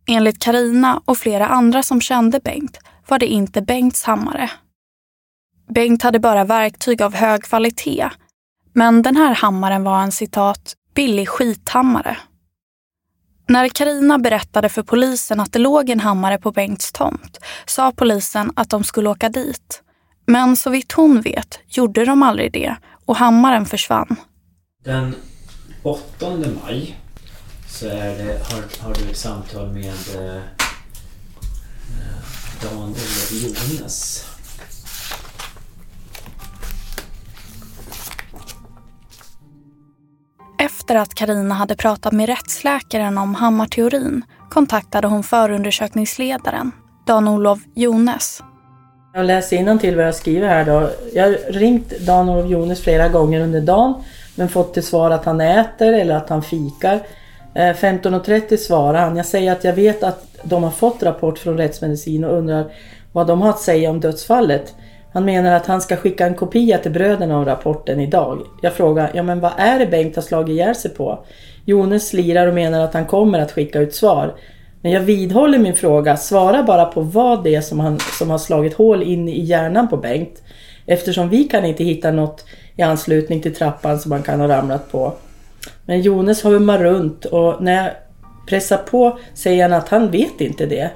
Enligt 0.08 0.44
Karina 0.44 1.02
och 1.06 1.18
flera 1.18 1.48
andra 1.48 1.84
som 1.84 2.02
kände 2.02 2.40
Bengt 2.40 2.78
var 3.08 3.20
det 3.20 3.28
inte 3.28 3.62
Bengts 3.62 4.04
hammare. 4.04 4.52
Bengt 5.70 6.04
hade 6.04 6.20
bara 6.20 6.44
verktyg 6.44 7.02
av 7.02 7.16
hög 7.16 7.44
kvalitet, 7.44 8.10
men 8.74 9.02
den 9.02 9.16
här 9.16 9.36
hammaren 9.36 9.84
var 9.84 10.02
en 10.02 10.12
citat 10.12 10.76
billig 10.96 11.30
skithammare. 11.30 12.18
När 13.50 13.70
Karina 13.70 14.18
berättade 14.18 14.70
för 14.70 14.84
polisen 14.84 15.40
att 15.40 15.54
det 15.54 15.60
låg 15.60 15.90
en 15.90 16.00
hammare 16.00 16.38
på 16.38 16.52
Bengts 16.52 16.92
tomt 16.92 17.40
sa 17.66 17.92
polisen 17.92 18.52
att 18.56 18.70
de 18.70 18.84
skulle 18.84 19.10
åka 19.10 19.30
dit. 19.30 19.82
Men 20.26 20.56
så 20.56 20.70
vitt 20.70 20.92
hon 20.92 21.22
vet 21.22 21.60
gjorde 21.68 22.06
de 22.06 22.24
aldrig 22.24 22.54
det 22.54 22.76
och 23.06 23.16
hammaren 23.16 23.66
försvann. 23.66 24.16
Den 24.84 25.16
8 25.84 26.38
maj 26.66 27.00
så 27.70 27.88
är 27.88 28.18
det, 28.18 28.44
har, 28.52 28.88
har 28.88 28.94
du 28.94 29.10
ett 29.12 29.18
samtal 29.18 29.74
med 29.74 29.94
eh, 30.16 30.36
eh 30.36 30.42
Dan-Olof 32.62 33.32
Jones. 33.32 34.27
Efter 40.60 40.96
att 40.96 41.14
Karina 41.14 41.56
hade 41.56 41.76
pratat 41.76 42.14
med 42.14 42.30
rättsläkaren 42.30 43.18
om 43.18 43.36
hammarteorin 43.36 44.24
kontaktade 44.50 45.08
hon 45.08 45.24
förundersökningsledaren, 45.24 46.72
Dan-Olof 47.08 47.60
Jones. 47.76 48.44
Jag 49.14 49.26
läser 49.26 49.78
till 49.78 49.96
vad 49.96 50.06
jag 50.06 50.16
skriver 50.16 50.48
här 50.48 50.66
då. 50.66 50.90
Jag 51.14 51.24
har 51.24 51.52
ringt 51.52 52.00
Dan-Olof 52.00 52.52
Jones 52.52 52.82
flera 52.82 53.10
gånger 53.10 53.42
under 53.42 53.62
dagen 53.62 53.94
men 54.36 54.50
fått 54.50 54.74
till 54.74 54.84
svar 54.84 55.12
att 55.12 55.26
han 55.26 55.42
äter 55.42 55.94
eller 55.94 56.16
att 56.16 56.30
han 56.30 56.44
fikar. 56.44 57.00
Eh, 57.54 57.74
15.30 57.74 58.58
svarar 58.58 59.02
han. 59.02 59.18
Jag 59.18 59.26
säger 59.26 59.52
att 59.52 59.64
jag 59.64 59.74
vet 59.74 60.04
att 60.04 60.38
de 60.44 60.64
har 60.64 60.72
fått 60.72 61.04
rapport 61.04 61.40
från 61.40 61.58
rättsmedicin 61.58 62.24
och 62.24 62.38
undrar 62.38 62.72
vad 63.12 63.28
de 63.28 63.42
har 63.42 63.50
att 63.50 63.60
säga 63.60 63.90
om 63.90 64.00
dödsfallet. 64.00 64.76
Han 65.18 65.26
menar 65.26 65.52
att 65.52 65.66
han 65.66 65.82
ska 65.82 65.96
skicka 65.96 66.26
en 66.26 66.36
kopia 66.36 66.78
till 66.78 66.92
bröderna 66.92 67.38
av 67.38 67.46
rapporten 67.46 68.00
idag. 68.00 68.42
Jag 68.62 68.74
frågar, 68.74 69.12
ja 69.14 69.24
men 69.24 69.40
vad 69.40 69.52
är 69.58 69.80
det 69.80 69.86
Bengt 69.86 70.16
har 70.16 70.24
slagit 70.24 70.50
ihjäl 70.50 70.76
sig 70.76 70.92
på? 70.92 71.26
Jonas 71.66 72.08
slirar 72.08 72.48
och 72.48 72.54
menar 72.54 72.80
att 72.80 72.94
han 72.94 73.06
kommer 73.06 73.40
att 73.40 73.52
skicka 73.52 73.80
ut 73.80 73.96
svar. 73.96 74.36
Men 74.82 74.92
jag 74.92 75.02
vidhåller 75.02 75.58
min 75.58 75.76
fråga, 75.76 76.18
svara 76.18 76.64
bara 76.64 76.86
på 76.86 77.02
vad 77.02 77.44
det 77.44 77.56
är 77.56 77.62
som, 77.62 77.80
han, 77.80 78.00
som 78.00 78.30
har 78.30 78.38
slagit 78.38 78.74
hål 78.74 79.04
in 79.04 79.30
i 79.30 79.44
hjärnan 79.44 79.88
på 79.88 79.98
Bengt. 79.98 80.44
Eftersom 80.86 81.30
vi 81.30 81.44
kan 81.44 81.66
inte 81.66 81.84
hitta 81.84 82.12
något 82.12 82.46
i 82.76 82.82
anslutning 82.82 83.42
till 83.42 83.56
trappan 83.56 84.00
som 84.00 84.12
han 84.12 84.24
kan 84.24 84.40
ha 84.40 84.48
ramlat 84.48 84.92
på. 84.92 85.14
Men 85.86 86.02
Jonas 86.02 86.46
hummar 86.46 86.80
runt 86.80 87.26
och 87.26 87.64
när 87.64 87.84
jag 87.84 87.92
pressar 88.50 88.78
på 88.78 89.20
säger 89.34 89.64
han 89.64 89.74
att 89.74 89.90
han 89.90 90.12
vet 90.12 90.42
inte 90.42 90.66
det. 90.66 90.92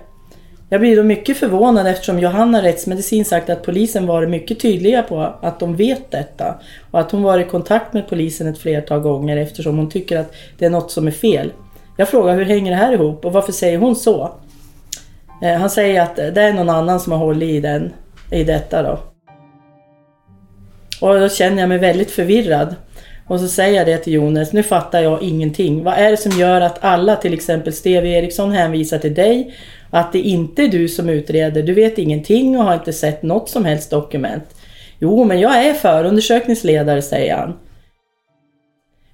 Jag 0.73 0.81
blir 0.81 0.97
då 0.97 1.03
mycket 1.03 1.37
förvånad 1.37 1.87
eftersom 1.87 2.19
Johanna 2.19 2.61
rättsmedicin 2.63 3.25
sagt 3.25 3.49
att 3.49 3.63
polisen 3.63 4.07
varit 4.07 4.29
mycket 4.29 4.59
tydliga 4.59 5.03
på 5.03 5.21
att 5.41 5.59
de 5.59 5.75
vet 5.75 6.11
detta 6.11 6.59
och 6.91 6.99
att 6.99 7.11
hon 7.11 7.23
varit 7.23 7.47
i 7.47 7.49
kontakt 7.49 7.93
med 7.93 8.09
polisen 8.09 8.47
ett 8.47 8.57
flertal 8.57 8.99
gånger 8.99 9.37
eftersom 9.37 9.77
hon 9.77 9.89
tycker 9.89 10.19
att 10.19 10.33
det 10.57 10.65
är 10.65 10.69
något 10.69 10.91
som 10.91 11.07
är 11.07 11.11
fel. 11.11 11.51
Jag 11.97 12.09
frågar 12.09 12.35
hur 12.35 12.45
hänger 12.45 12.71
det 12.71 12.77
här 12.77 12.93
ihop 12.93 13.25
och 13.25 13.33
varför 13.33 13.51
säger 13.51 13.77
hon 13.77 13.95
så? 13.95 14.31
Eh, 15.43 15.59
han 15.59 15.69
säger 15.69 16.01
att 16.01 16.15
det 16.15 16.41
är 16.41 16.53
någon 16.53 16.69
annan 16.69 16.99
som 16.99 17.11
har 17.11 17.19
hållit 17.19 17.49
i, 17.49 17.59
den, 17.59 17.93
i 18.31 18.43
detta 18.43 18.83
då. 18.83 18.99
Och 21.01 21.19
då 21.19 21.29
känner 21.29 21.59
jag 21.59 21.69
mig 21.69 21.77
väldigt 21.77 22.11
förvirrad. 22.11 22.75
Och 23.31 23.39
så 23.39 23.47
säger 23.47 23.77
jag 23.77 23.87
det 23.87 23.97
till 23.97 24.13
Jonas, 24.13 24.53
nu 24.53 24.63
fattar 24.63 25.01
jag 25.01 25.23
ingenting. 25.23 25.83
Vad 25.83 25.93
är 25.93 26.11
det 26.11 26.17
som 26.17 26.31
gör 26.31 26.61
att 26.61 26.83
alla, 26.83 27.15
till 27.15 27.33
exempel 27.33 27.73
Steve 27.73 28.09
Eriksson, 28.09 28.51
hänvisar 28.51 28.97
till 28.97 29.13
dig? 29.13 29.55
Att 29.89 30.13
det 30.13 30.19
inte 30.19 30.63
är 30.63 30.67
du 30.67 30.87
som 30.87 31.09
utreder, 31.09 31.63
du 31.63 31.73
vet 31.73 31.97
ingenting 31.97 32.57
och 32.57 32.63
har 32.63 32.73
inte 32.73 32.93
sett 32.93 33.23
något 33.23 33.49
som 33.49 33.65
helst 33.65 33.89
dokument. 33.89 34.43
Jo, 34.99 35.23
men 35.23 35.39
jag 35.39 35.65
är 35.65 35.73
förundersökningsledare, 35.73 37.01
säger 37.01 37.35
han. 37.35 37.53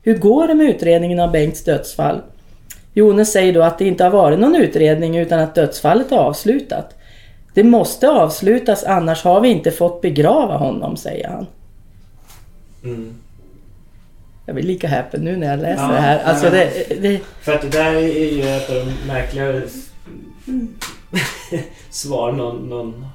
Hur 0.04 0.18
går 0.18 0.48
det 0.48 0.56
med 0.56 0.70
utredningen 0.70 1.20
av 1.20 1.32
Bengts 1.32 1.64
dödsfall? 1.64 2.22
Jonas 2.94 3.32
säger 3.32 3.54
då 3.54 3.62
att 3.62 3.80
det 3.80 3.88
inte 3.88 4.04
har 4.04 4.12
varit 4.12 4.40
någon 4.40 4.56
utredning 4.56 5.18
utan 5.18 5.40
att 5.40 5.56
dödsfallet 5.56 6.12
är 6.12 6.18
avslutat. 6.18 6.96
Det 7.54 7.64
måste 7.64 8.10
avslutas 8.10 8.84
annars 8.84 9.24
har 9.24 9.42
vi 9.42 9.50
inte 9.50 9.72
fått 9.72 10.02
begrava 10.02 10.58
honom, 10.58 10.98
säger 10.98 11.28
han. 11.28 11.48
Mm. 12.84 13.14
Jag 14.48 14.56
blir 14.56 14.66
lika 14.66 14.88
häpen 14.88 15.22
nu 15.24 15.38
när 15.38 15.48
jag 15.48 15.60
läser 15.60 15.84
Ja, 15.84 15.92
det 15.92 16.00
här. 16.00 16.24
Alltså 16.24 16.46
ja. 16.46 16.52
det, 16.52 17.02
det, 17.02 17.20
För 17.42 17.54
att 17.54 17.62
det 17.62 17.70
där 17.70 17.94
är 17.94 18.32
ju 18.32 18.42
ett 18.42 18.70
av 18.70 18.76
de 18.76 19.08
märkligare 19.08 19.62
svar 21.90 22.32
någon... 22.32 22.70
någon, 22.70 23.08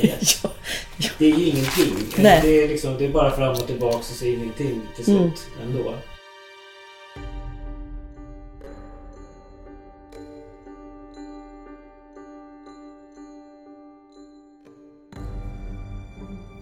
gett. 0.00 0.42
ja, 0.44 0.50
Det 1.18 1.24
är 1.26 1.38
ju 1.38 1.44
ingenting. 1.46 1.94
Nej. 2.16 2.40
Det 2.42 2.64
är, 2.64 2.68
liksom, 2.68 2.98
det 2.98 3.04
är 3.04 3.08
bara 3.08 3.30
fram 3.30 3.52
och 3.52 3.66
tillbaka 3.66 3.96
och 3.96 4.04
så 4.04 4.24
ingenting 4.24 4.80
till 4.96 5.04
slut 5.04 5.46
ändå. 5.62 5.94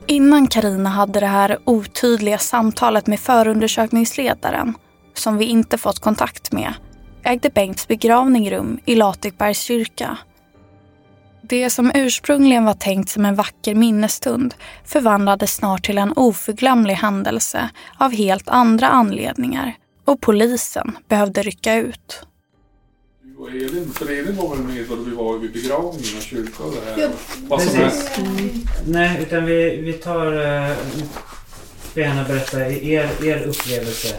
Innan 0.06 0.46
Karina 0.46 0.88
hade 0.88 1.20
det 1.20 1.26
här 1.26 1.58
otydliga 1.64 2.38
samtalet 2.38 3.06
med 3.06 3.20
förundersökningsledaren, 3.20 4.74
som 5.14 5.36
vi 5.36 5.44
inte 5.44 5.78
fått 5.78 5.98
kontakt 5.98 6.52
med, 6.52 6.74
ägde 7.22 7.50
Bengts 7.50 7.88
begravning 7.88 8.50
rum 8.50 8.78
i 8.84 8.94
Latikbergs 8.94 9.60
kyrka. 9.60 10.18
Det 11.42 11.70
som 11.70 11.92
ursprungligen 11.94 12.64
var 12.64 12.74
tänkt 12.74 13.08
som 13.08 13.24
en 13.24 13.34
vacker 13.34 13.74
minnesstund 13.74 14.54
förvandlades 14.84 15.54
snart 15.54 15.84
till 15.84 15.98
en 15.98 16.12
oförglömlig 16.12 16.94
händelse 16.94 17.70
av 17.98 18.12
helt 18.12 18.48
andra 18.48 18.88
anledningar 18.88 19.74
och 20.04 20.20
polisen 20.20 20.96
behövde 21.08 21.42
rycka 21.42 21.74
ut. 21.74 22.26
Och 23.42 23.50
Elin, 23.50 23.92
för 23.94 24.06
Elin 24.06 24.36
var 24.36 24.56
väl 24.56 24.64
med 24.64 24.86
då 24.88 24.96
vi 24.96 25.10
var 25.10 25.38
vid 25.38 25.52
begravningen 25.52 26.16
av 26.16 26.20
kyrkan 26.20 26.66
och 26.66 26.74
det 26.74 26.90
här. 26.90 27.00
Ja, 27.00 27.08
Vad 27.48 27.62
som 27.62 27.72
precis. 27.72 28.18
är, 28.18 28.90
Nej, 28.90 29.22
utan 29.22 29.44
vi, 29.44 29.76
vi 29.76 29.92
tar... 29.92 30.26
Uh, 30.32 30.76
får 31.92 32.02
gärna 32.02 32.24
berätta 32.24 32.66
er, 32.66 33.24
er 33.24 33.42
upplevelse 33.46 34.16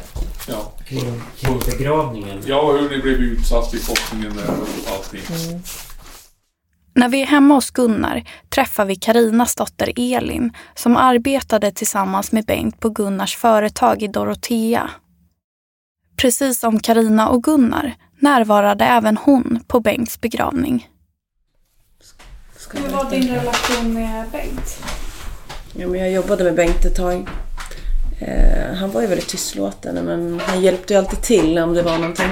ja. 0.47 0.73
kring, 0.85 1.21
kring 1.39 1.59
begravningen. 1.59 2.41
ja, 2.45 2.71
hur 2.71 2.89
ni 2.89 2.97
blev 2.97 3.15
utsatt 3.15 3.73
i 3.73 3.79
korsningen 3.79 4.35
där 4.35 4.49
och 4.49 4.95
allting. 4.95 5.21
När 6.93 7.09
vi 7.09 7.21
är 7.21 7.25
hemma 7.25 7.53
hos 7.53 7.71
Gunnar 7.71 8.23
träffar 8.49 8.85
vi 8.85 8.95
Karinas 8.95 9.55
dotter 9.55 9.93
Elin 9.95 10.51
som 10.75 10.97
arbetade 10.97 11.71
tillsammans 11.71 12.31
med 12.31 12.45
Bengt 12.45 12.79
på 12.79 12.89
Gunnars 12.89 13.35
företag 13.35 14.03
i 14.03 14.07
Dorotea. 14.07 14.89
Precis 16.17 16.59
som 16.59 16.79
Karina 16.79 17.29
och 17.29 17.43
Gunnar 17.43 17.95
närvarade 18.23 18.85
även 18.85 19.17
hon 19.17 19.59
på 19.67 19.79
Bengts 19.79 20.21
begravning. 20.21 20.89
Hur 22.73 22.89
var 22.89 23.09
din 23.09 23.29
relation 23.29 23.93
med 23.93 24.29
Bengt? 24.31 24.83
Ja, 25.73 25.87
men 25.87 25.99
jag 25.99 26.11
jobbade 26.11 26.43
med 26.43 26.55
Bengt 26.55 26.85
ett 26.85 26.95
tag. 26.95 27.27
Eh, 28.19 28.73
han 28.75 28.91
var 28.91 29.01
ju 29.01 29.07
väldigt 29.07 29.27
tystlåten 29.27 30.05
men 30.05 30.39
han 30.39 30.61
hjälpte 30.61 30.93
ju 30.93 30.99
alltid 30.99 31.21
till 31.21 31.57
om 31.57 31.73
det 31.73 31.83
var 31.83 31.97
någonting. 31.97 32.31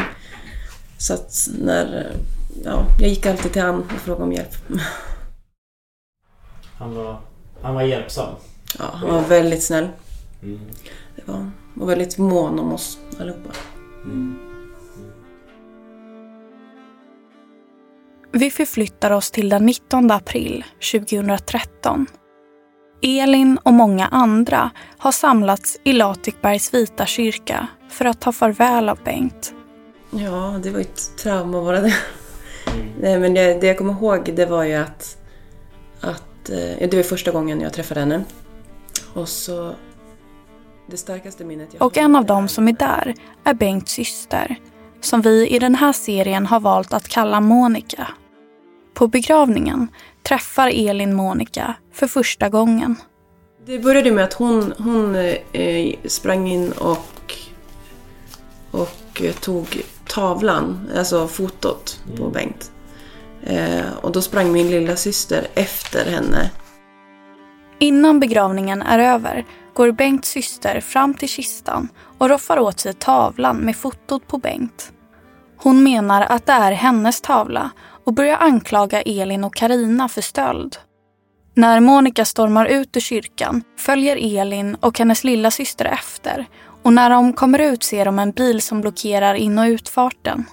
Så 0.98 1.14
att 1.14 1.48
när... 1.60 2.16
Ja, 2.64 2.86
jag 3.00 3.10
gick 3.10 3.26
alltid 3.26 3.54
till 3.54 3.62
han 3.62 3.84
och 3.84 3.92
frågade 3.92 4.24
om 4.24 4.34
hjälp. 4.34 4.56
Han 6.78 6.96
var, 6.96 7.22
han 7.62 7.76
var 7.76 7.82
hjälpsam. 7.82 8.36
Ja, 8.80 8.86
han 8.94 9.14
var 9.14 9.22
väldigt 9.22 9.64
snäll. 9.64 9.88
Mm. 10.44 10.60
Det 11.16 11.32
var. 11.32 11.52
Och 11.80 11.90
väldigt 11.90 12.18
mån 12.18 12.60
om 12.60 12.74
oss 12.74 12.98
allihopa. 13.20 13.50
Vi 18.34 18.52
förflyttar 18.52 19.12
oss 19.12 19.32
till 19.32 19.50
den 19.50 19.66
19 19.66 20.12
april 20.12 20.66
2013. 20.92 22.08
Elin 23.02 23.58
och 23.64 23.74
många 23.74 24.08
andra 24.08 24.72
har 24.98 25.12
samlats 25.12 25.78
i 25.84 25.94
Latikbergs 25.94 26.74
vita 26.74 27.06
kyrka 27.06 27.68
för 27.90 28.06
att 28.06 28.22
ta 28.22 28.32
farväl 28.32 28.90
av 28.90 29.00
Bengt. 29.04 29.54
Ja, 30.12 30.60
det 30.64 30.70
var 30.70 30.80
ju 30.80 30.82
ett 30.82 31.18
trauma 31.18 31.62
bara 31.62 31.82
det. 31.82 31.94
Nej, 33.00 33.20
men 33.20 33.34
det, 33.34 33.62
det 33.62 33.68
jag 33.68 33.78
kommer 33.78 33.94
ihåg 33.94 34.34
det 34.36 34.46
var 34.46 34.64
ju 34.64 34.74
att... 34.74 35.18
att 36.02 36.50
eh, 36.50 36.90
det 36.90 36.94
var 36.94 37.04
första 37.04 37.32
gången 37.32 37.62
jag 37.62 37.74
träffade 37.74 38.00
henne. 38.00 38.24
Och 39.14 39.30
så... 39.30 39.76
Det 40.88 40.98
starkaste 40.98 41.46
minnet 41.46 41.70
jag 41.72 41.82
Och 41.82 41.98
en 41.98 42.16
av 42.16 42.26
dem 42.26 42.48
som 42.48 42.68
är 42.68 42.74
där 42.74 43.16
är 43.44 43.54
Bengts 43.54 43.92
syster, 43.92 44.56
som 45.02 45.22
vi 45.22 45.48
i 45.48 45.60
den 45.60 45.76
här 45.76 45.94
serien 45.94 46.46
har 46.46 46.60
valt 46.60 46.94
att 46.94 47.08
kalla 47.08 47.42
Monica. 47.42 48.08
På 48.94 49.08
begravningen 49.08 49.88
träffar 50.24 50.72
Elin 50.74 51.14
Monica 51.14 51.76
för 51.94 52.08
första 52.08 52.50
gången. 52.50 52.96
Det 53.66 53.80
började 53.80 54.12
med 54.12 54.24
att 54.24 54.34
hon, 54.34 54.74
hon 54.78 55.16
eh, 55.52 55.96
sprang 56.06 56.48
in 56.48 56.72
och, 56.72 57.36
och 58.72 59.22
eh, 59.24 59.34
tog 59.34 59.82
tavlan, 60.08 60.90
alltså 60.98 61.28
fotot 61.28 62.00
på 62.18 62.30
Bengt. 62.30 62.72
Eh, 63.44 63.94
och 64.02 64.12
då 64.12 64.22
sprang 64.22 64.52
min 64.52 64.72
lilla 64.72 64.96
syster 64.96 65.48
efter 65.54 66.12
henne. 66.12 66.52
Innan 67.80 68.20
begravningen 68.20 68.82
är 68.82 69.00
över 69.00 69.46
går 69.74 69.92
Bengts 69.92 70.30
syster 70.30 70.80
fram 70.82 71.14
till 71.14 71.30
kistan 71.30 71.88
och 72.18 72.30
roffar 72.30 72.60
åt 72.60 72.80
sig 72.80 72.94
tavlan 72.94 73.58
med 73.58 73.76
fotot 73.76 74.28
på 74.28 74.38
Bengt. 74.38 74.92
Hon 75.58 75.84
menar 75.84 76.22
att 76.22 76.46
det 76.46 76.54
är 76.54 76.72
hennes 76.72 77.22
tavla 77.22 77.70
och 78.04 78.14
börjar 78.14 78.38
anklaga 78.38 79.02
Elin 79.02 79.44
och 79.44 79.56
Karina 79.56 80.10
för 80.10 80.22
stöld. 80.22 80.78
När 81.54 81.80
Monica 81.80 82.26
stormar 82.26 82.66
ut 82.66 82.98
ur 82.98 83.02
kyrkan 83.02 83.64
följer 83.78 84.40
Elin 84.40 84.76
och 84.76 85.00
hennes 85.00 85.24
lilla 85.24 85.52
syster 85.52 85.86
efter 85.86 86.48
och 86.84 86.94
när 86.94 87.10
de 87.10 87.34
kommer 87.34 87.60
ut 87.60 87.84
ser 87.84 88.06
de 88.06 88.20
en 88.20 88.32
bil 88.32 88.62
som 88.62 88.82
blockerar 88.82 89.34
in 89.34 89.60
och 89.60 89.66
utfarten. 89.66 90.46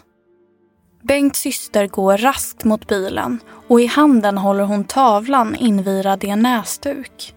Bengts 1.02 1.40
syster 1.40 1.87
går 1.87 2.19
raskt 2.19 2.64
mot 2.64 2.88
bilen 2.88 3.38
och 3.69 3.81
i 3.81 3.87
handen 3.87 4.38
håller 4.38 4.64
hon 4.64 4.85
tavlan 4.85 5.57
invirad 5.57 6.25
i 6.25 6.28
en 6.28 6.43
näsduk. 6.43 7.35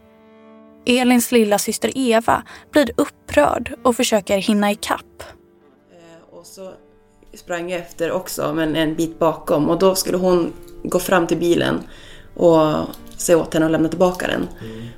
Elins 0.86 1.32
lilla 1.32 1.60
syster 1.60 1.92
Eva 1.96 2.44
blir 2.72 2.92
upprörd 2.98 3.74
och 3.84 3.96
försöker 3.96 4.38
hinna 4.38 4.72
ikapp. 4.72 5.24
Eh, 5.92 6.38
och 6.38 6.46
så 6.46 6.74
sprang 7.34 7.72
efter 7.72 8.12
också, 8.12 8.54
men 8.54 8.76
en 8.76 8.96
bit 8.96 9.20
bakom. 9.20 9.70
Och 9.70 9.80
då 9.80 9.96
skulle 9.96 10.18
hon 10.18 10.54
gå 10.84 11.00
fram 11.00 11.28
till 11.28 11.38
bilen 11.38 11.80
och 12.34 12.74
säga 13.18 13.38
åt 13.38 13.54
henne 13.54 13.66
att 13.66 13.72
lämna 13.72 13.90
tillbaka 13.90 14.28
den. 14.28 14.48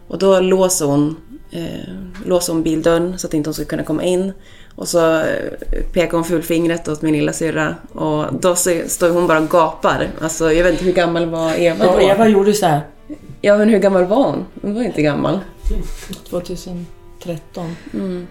Och 0.08 0.20
då 0.20 0.40
låser 0.40 0.86
hon, 0.86 1.16
eh, 1.52 1.90
låser 2.26 2.54
hon 2.54 2.64
bildörren 2.64 3.18
så 3.18 3.28
att 3.28 3.34
inte 3.34 3.48
hon 3.48 3.54
ska 3.54 3.66
kunna 3.66 3.84
komma 3.84 4.04
in. 4.04 4.34
Och 4.76 4.88
så 4.88 5.20
eh, 5.20 5.52
pekar 5.94 6.12
hon 6.12 6.24
fulfingret 6.24 6.88
åt 6.88 7.02
min 7.02 7.14
lilla 7.14 7.34
syrra 7.34 7.76
och 7.92 8.26
då 8.34 8.56
står 8.56 9.10
hon 9.10 9.28
bara 9.28 9.40
och 9.40 9.50
gapar. 9.50 10.08
Alltså 10.22 10.52
jag 10.52 10.64
vet 10.64 10.74
inte 10.74 10.86
hur 10.86 10.94
gammal 10.94 11.26
var 11.26 11.54
Eva 11.54 11.86
Ja, 11.86 11.92
då? 11.92 12.02
Eva 12.02 12.28
gjorde 12.28 12.54
så 12.54 12.66
här 12.66 12.82
Ja 13.42 13.58
men 13.58 13.70
hur 13.70 13.80
gammal 13.80 14.06
var 14.06 14.24
hon? 14.24 14.46
Hon 14.62 14.76
var 14.76 14.82
inte 14.84 15.02
gammal. 15.02 15.40
2013. 16.30 17.76
Mm. 17.94 18.28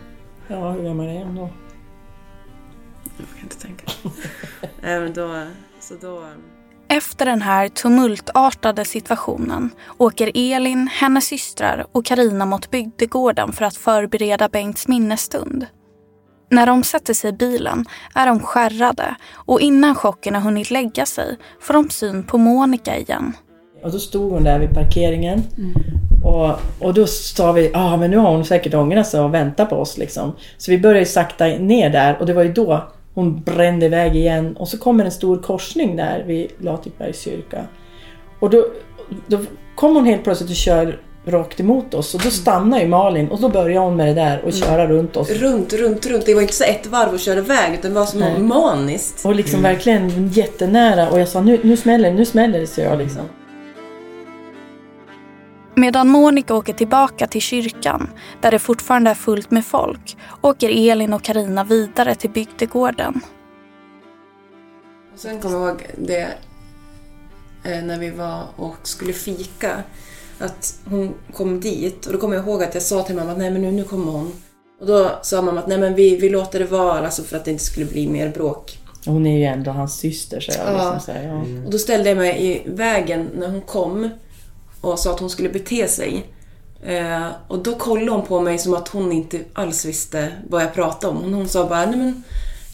Ja, 0.48 0.70
hur 0.70 0.82
gammal 0.82 1.06
är 1.06 1.24
hon 1.24 1.34
då? 1.34 1.48
Jag 3.16 3.26
kan 3.28 3.42
inte 3.42 3.56
tänka. 3.56 3.84
Då, 5.20 5.44
så 5.80 5.94
då... 6.00 6.24
Efter 6.88 7.26
den 7.26 7.42
här 7.42 7.68
tumultartade 7.68 8.84
situationen 8.84 9.70
åker 9.98 10.30
Elin, 10.34 10.88
hennes 10.92 11.24
systrar 11.24 11.86
och 11.92 12.04
Karina 12.04 12.46
mot 12.46 12.70
bygdegården 12.70 13.52
för 13.52 13.64
att 13.64 13.76
förbereda 13.76 14.48
Bengts 14.48 14.88
minnesstund. 14.88 15.66
När 16.50 16.66
de 16.66 16.82
sätter 16.82 17.14
sig 17.14 17.30
i 17.30 17.32
bilen 17.32 17.84
är 18.14 18.26
de 18.26 18.40
skärrade 18.40 19.14
och 19.34 19.60
innan 19.60 19.94
chocken 19.94 20.34
har 20.34 20.42
hunnit 20.42 20.70
lägga 20.70 21.06
sig 21.06 21.38
får 21.60 21.74
de 21.74 21.90
syn 21.90 22.24
på 22.24 22.38
Monica 22.38 22.96
igen. 22.96 23.32
Och 23.82 23.92
då 23.92 23.98
stod 23.98 24.32
hon 24.32 24.44
där 24.44 24.58
vid 24.58 24.70
parkeringen. 24.70 25.42
Och, 26.24 26.50
och 26.78 26.94
då 26.94 27.06
sa 27.06 27.52
vi, 27.52 27.70
ah, 27.74 27.96
men 27.96 28.10
nu 28.10 28.16
har 28.16 28.30
hon 28.30 28.44
säkert 28.44 28.74
ångrat 28.74 29.06
sig 29.06 29.20
och 29.20 29.34
väntat 29.34 29.70
på 29.70 29.76
oss 29.76 29.98
liksom. 29.98 30.32
Så 30.58 30.70
vi 30.70 30.78
började 30.78 31.06
sakta 31.06 31.46
ner 31.46 31.90
där 31.90 32.16
och 32.20 32.26
det 32.26 32.32
var 32.32 32.42
ju 32.42 32.52
då 32.52 32.92
hon 33.14 33.40
brände 33.40 33.86
iväg 33.86 34.16
igen. 34.16 34.56
Och 34.56 34.68
så 34.68 34.78
kommer 34.78 35.04
en 35.04 35.10
stor 35.10 35.42
korsning 35.42 35.96
där 35.96 36.24
vid 36.26 36.50
Latikbergs 36.58 37.20
kyrka. 37.20 37.64
Och 38.40 38.50
då, 38.50 38.66
då 39.26 39.38
kom 39.74 39.94
hon 39.94 40.04
helt 40.04 40.24
plötsligt 40.24 40.50
och 40.50 40.56
kör 40.56 40.98
rakt 41.24 41.60
emot 41.60 41.94
oss 41.94 42.14
och 42.14 42.20
då 42.24 42.30
stannar 42.30 42.80
ju 42.80 42.88
Malin 42.88 43.28
och 43.28 43.40
då 43.40 43.48
börjar 43.48 43.80
hon 43.80 43.96
med 43.96 44.06
det 44.06 44.14
där 44.14 44.42
och 44.44 44.52
köra 44.52 44.86
runt 44.86 45.16
oss. 45.16 45.30
Runt, 45.30 45.72
runt, 45.72 46.06
runt. 46.06 46.26
Det 46.26 46.34
var 46.34 46.42
inte 46.42 46.54
så 46.54 46.64
ett 46.64 46.86
varv 46.86 47.12
och 47.12 47.20
köra 47.20 47.38
iväg 47.38 47.74
utan 47.74 47.90
det 47.90 48.00
var 48.00 48.06
som 48.06 48.20
Nej. 48.20 48.38
maniskt. 48.38 49.24
Och 49.24 49.34
liksom 49.34 49.62
verkligen 49.62 50.28
jättenära 50.28 51.10
och 51.10 51.20
jag 51.20 51.28
sa 51.28 51.40
nu, 51.40 51.60
nu 51.62 51.76
smäller 51.76 52.10
det, 52.10 52.16
nu 52.16 52.24
smäller 52.24 52.60
det, 52.60 52.66
så 52.66 52.80
jag 52.80 52.98
liksom. 52.98 53.22
Medan 55.74 56.08
Monica 56.08 56.54
åker 56.54 56.72
tillbaka 56.72 57.26
till 57.26 57.40
kyrkan, 57.40 58.10
där 58.40 58.50
det 58.50 58.58
fortfarande 58.58 59.10
är 59.10 59.14
fullt 59.14 59.50
med 59.50 59.66
folk, 59.66 60.16
åker 60.40 60.90
Elin 60.90 61.12
och 61.12 61.22
Karina 61.22 61.64
vidare 61.64 62.14
till 62.14 62.30
bygdegården. 62.30 63.20
Och 65.14 65.18
sen 65.18 65.40
kommer 65.40 65.58
jag 65.58 65.68
ihåg 65.68 65.86
det 65.98 66.28
eh, 67.64 67.82
när 67.84 67.98
vi 67.98 68.10
var 68.10 68.44
och 68.56 68.76
skulle 68.82 69.12
fika. 69.12 69.82
Att 70.38 70.80
hon 70.84 71.14
kom 71.32 71.60
dit 71.60 72.06
och 72.06 72.12
då 72.12 72.18
kommer 72.18 72.36
jag 72.36 72.44
ihåg 72.46 72.62
att 72.62 72.74
jag 72.74 72.82
sa 72.82 73.02
till 73.02 73.16
mamma 73.16 73.32
att 73.32 73.38
nej 73.38 73.50
men 73.50 73.62
nu, 73.62 73.72
nu 73.72 73.84
kommer 73.84 74.12
hon. 74.12 74.32
Och 74.80 74.86
då 74.86 75.10
sa 75.22 75.42
mamma 75.42 75.60
att 75.60 75.66
nej 75.68 75.78
men 75.78 75.94
vi, 75.94 76.16
vi 76.16 76.28
låter 76.28 76.58
det 76.58 76.64
vara 76.64 77.04
alltså 77.04 77.22
för 77.22 77.36
att 77.36 77.44
det 77.44 77.50
inte 77.50 77.64
skulle 77.64 77.86
bli 77.86 78.08
mer 78.08 78.28
bråk. 78.28 78.78
Hon 79.06 79.26
är 79.26 79.38
ju 79.38 79.44
ändå 79.44 79.70
hans 79.70 79.96
syster 79.98 80.40
så 80.40 80.52
jag 80.58 80.68
Ja. 80.68 80.72
liksom 80.72 81.00
så 81.00 81.12
här, 81.12 81.28
ja. 81.28 81.64
Och 81.66 81.70
då 81.70 81.78
ställde 81.78 82.08
jag 82.08 82.18
mig 82.18 82.46
i 82.46 82.62
vägen 82.70 83.28
när 83.34 83.48
hon 83.50 83.60
kom 83.60 84.08
och 84.82 84.98
sa 84.98 85.12
att 85.12 85.20
hon 85.20 85.30
skulle 85.30 85.48
bete 85.48 85.88
sig. 85.88 86.26
Eh, 86.82 87.26
och 87.48 87.58
då 87.58 87.74
kollade 87.74 88.10
hon 88.10 88.26
på 88.26 88.40
mig 88.40 88.58
som 88.58 88.74
att 88.74 88.88
hon 88.88 89.12
inte 89.12 89.40
alls 89.52 89.84
visste 89.84 90.32
vad 90.48 90.62
jag 90.62 90.74
pratade 90.74 91.12
om. 91.12 91.22
Hon, 91.22 91.34
hon 91.34 91.48
sa 91.48 91.68
bara, 91.68 91.86
nej 91.86 91.98
men, 91.98 92.22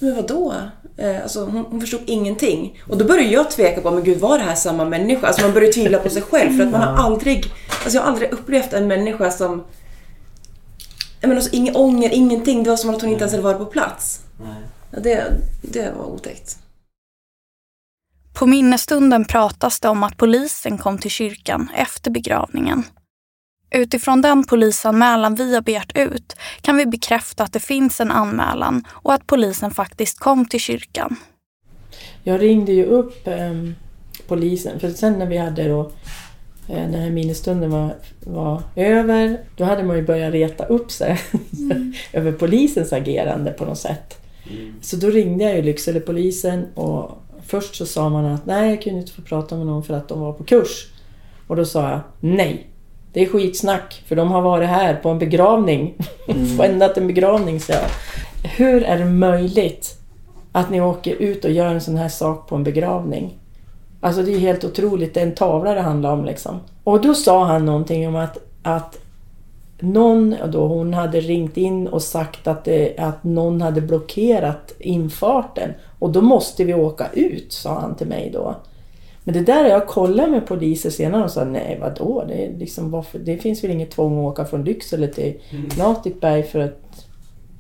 men 0.01 0.17
vadå? 0.17 0.55
Eh, 0.97 1.23
alltså, 1.23 1.45
hon, 1.45 1.65
hon 1.71 1.81
förstod 1.81 2.01
ingenting. 2.07 2.83
Och 2.89 2.99
då 2.99 3.05
började 3.05 3.33
jag 3.33 3.51
tveka 3.51 3.81
på, 3.81 3.91
men 3.91 4.05
gud 4.05 4.21
var 4.21 4.39
det 4.39 4.45
här 4.45 4.55
samma 4.55 4.85
människa? 4.85 5.27
Alltså 5.27 5.43
man 5.43 5.53
börjar 5.53 5.73
tvivla 5.73 5.99
på 5.99 6.11
sig 6.11 6.23
själv 6.23 6.57
för 6.57 6.65
att 6.65 6.71
man 6.71 6.81
har 6.81 7.05
aldrig, 7.05 7.45
alltså 7.85 7.99
jag 7.99 8.03
har 8.03 8.13
aldrig 8.13 8.33
upplevt 8.33 8.73
en 8.73 8.87
människa 8.87 9.31
som 9.31 9.65
jag 11.21 11.29
menar, 11.29 11.41
alltså, 11.41 11.57
ingen 11.57 11.77
ånger, 11.77 12.11
ingenting. 12.13 12.63
Det 12.63 12.71
var 12.71 12.77
som 12.77 12.91
att 12.91 13.03
hon 13.03 13.11
inte 13.11 13.23
ens 13.23 13.33
hade 13.33 13.45
varit 13.45 13.59
på 13.59 13.65
plats. 13.65 14.21
Ja, 14.91 15.01
det, 15.01 15.25
det 15.63 15.93
var 15.99 16.07
otäckt. 16.07 16.59
På 18.39 18.47
minnesstunden 18.47 19.25
pratas 19.25 19.81
det 19.81 19.89
om 19.89 20.03
att 20.03 20.17
polisen 20.17 20.79
kom 20.79 20.99
till 20.99 21.11
kyrkan 21.11 21.71
efter 21.77 22.11
begravningen. 22.11 22.83
Utifrån 23.71 24.23
den 24.23 24.45
polisanmälan 24.45 25.35
vi 25.35 25.55
har 25.55 25.61
begärt 25.61 25.97
ut 25.97 26.37
kan 26.61 26.77
vi 26.77 26.87
bekräfta 26.87 27.45
att 27.45 27.53
det 27.53 27.61
finns 27.61 28.01
en 28.01 28.11
anmälan 28.11 28.85
och 28.91 29.13
att 29.15 29.27
polisen 29.27 29.71
faktiskt 29.71 30.19
kom 30.19 30.47
till 30.47 30.61
kyrkan. 30.61 31.17
Jag 32.23 32.43
ringde 32.43 32.73
ju 32.73 32.85
upp 32.85 33.27
ehm, 33.27 33.75
polisen 34.29 34.81
för 34.81 34.91
sen 34.91 35.13
när 35.13 35.27
vi 35.27 35.37
hade 35.37 35.69
då 35.69 35.81
eh, 36.69 36.91
den 36.91 36.95
här 36.95 37.11
minnesstunden 37.11 37.71
var, 37.71 37.95
var 38.21 38.63
över, 38.77 39.41
då 39.57 39.65
hade 39.65 39.83
man 39.83 39.97
ju 39.97 40.03
börjat 40.03 40.33
reta 40.33 40.65
upp 40.65 40.91
sig 40.91 41.19
över 42.13 42.33
polisens 42.33 42.93
agerande 42.93 43.51
på 43.51 43.65
något 43.65 43.79
sätt. 43.79 44.15
Så 44.81 44.97
då 44.97 45.11
ringde 45.11 45.45
jag 45.45 45.57
ju 45.57 45.63
Lycksele-polisen 45.63 46.67
och 46.75 47.23
först 47.49 47.75
så 47.75 47.87
sa 47.87 48.09
man 48.09 48.27
att 48.27 48.47
nej, 48.47 48.71
jag 48.71 48.83
kunde 48.83 49.01
inte 49.01 49.13
få 49.13 49.23
prata 49.23 49.57
med 49.57 49.67
någon 49.67 49.83
för 49.83 49.95
att 49.95 50.09
de 50.09 50.21
var 50.21 50.33
på 50.33 50.45
kurs. 50.45 50.93
Och 51.47 51.57
då 51.57 51.65
sa 51.65 51.91
jag 51.91 52.01
nej, 52.21 52.67
det 53.13 53.23
är 53.23 53.27
skitsnack 53.27 54.03
för 54.07 54.17
de 54.17 54.31
har 54.31 54.43
varit 54.43 54.69
här 54.69 54.95
på 54.95 55.09
en 55.09 55.19
begravning. 55.19 55.95
en 56.63 56.79
natt 56.79 56.97
en 56.97 57.07
begravning, 57.07 57.61
sa 57.61 57.73
jag. 57.73 57.89
Hur 58.51 58.83
är 58.83 58.99
det 58.99 59.05
möjligt 59.05 59.99
att 60.53 60.71
ni 60.71 60.81
åker 60.81 61.15
ut 61.15 61.45
och 61.45 61.51
gör 61.51 61.75
en 61.75 61.81
sån 61.81 61.97
här 61.97 62.09
sak 62.09 62.49
på 62.49 62.57
en 62.57 62.65
begravning? 62.65 63.39
Alltså 64.01 64.23
det 64.23 64.35
är 64.35 64.39
helt 64.39 64.65
otroligt, 64.65 65.15
det 65.15 65.21
är 65.21 65.27
en 65.27 65.35
tavla 65.35 65.75
det 65.75 65.81
handlar 65.81 66.13
om 66.13 66.25
liksom. 66.25 66.61
Och 66.85 67.01
då 67.01 67.15
sa 67.15 67.45
han 67.45 67.65
någonting 67.65 68.09
om 68.09 68.17
att, 68.17 68.39
att 68.63 68.99
någon, 69.81 70.37
då 70.53 70.67
hon 70.67 70.95
hade 70.95 71.21
ringt 71.21 71.57
in 71.57 71.89
och 71.89 72.03
sagt 72.03 72.47
att, 72.47 72.65
det, 72.65 72.99
att 72.99 73.25
någon 73.25 73.61
hade 73.61 73.81
blockerat 73.81 74.75
infarten. 74.79 75.73
Och 75.99 76.11
då 76.11 76.21
måste 76.21 76.65
vi 76.65 76.75
åka 76.75 77.07
ut, 77.13 77.53
sa 77.53 77.81
han 77.81 77.97
till 77.97 78.07
mig 78.07 78.31
då. 78.33 78.57
Men 79.25 79.35
det 79.35 79.41
där 79.41 79.63
har 79.63 79.71
jag 79.71 79.87
kollat 79.87 80.31
med 80.31 80.47
poliser 80.47 80.91
senare 80.91 81.25
och 81.25 81.31
sa 81.31 81.45
nej 81.45 81.79
vadå, 81.81 82.25
det, 82.29 82.51
liksom, 82.59 82.91
varför, 82.91 83.19
det 83.19 83.39
finns 83.39 83.65
väl 83.65 83.71
inget 83.71 83.91
tvång 83.91 84.19
att 84.19 84.33
åka 84.33 84.45
från 84.45 84.65
Lycksele 84.65 85.09
till 85.09 85.41
Mm. 85.51 85.69
Latikberg 85.79 86.43
för, 86.43 86.59
ett, 86.59 86.83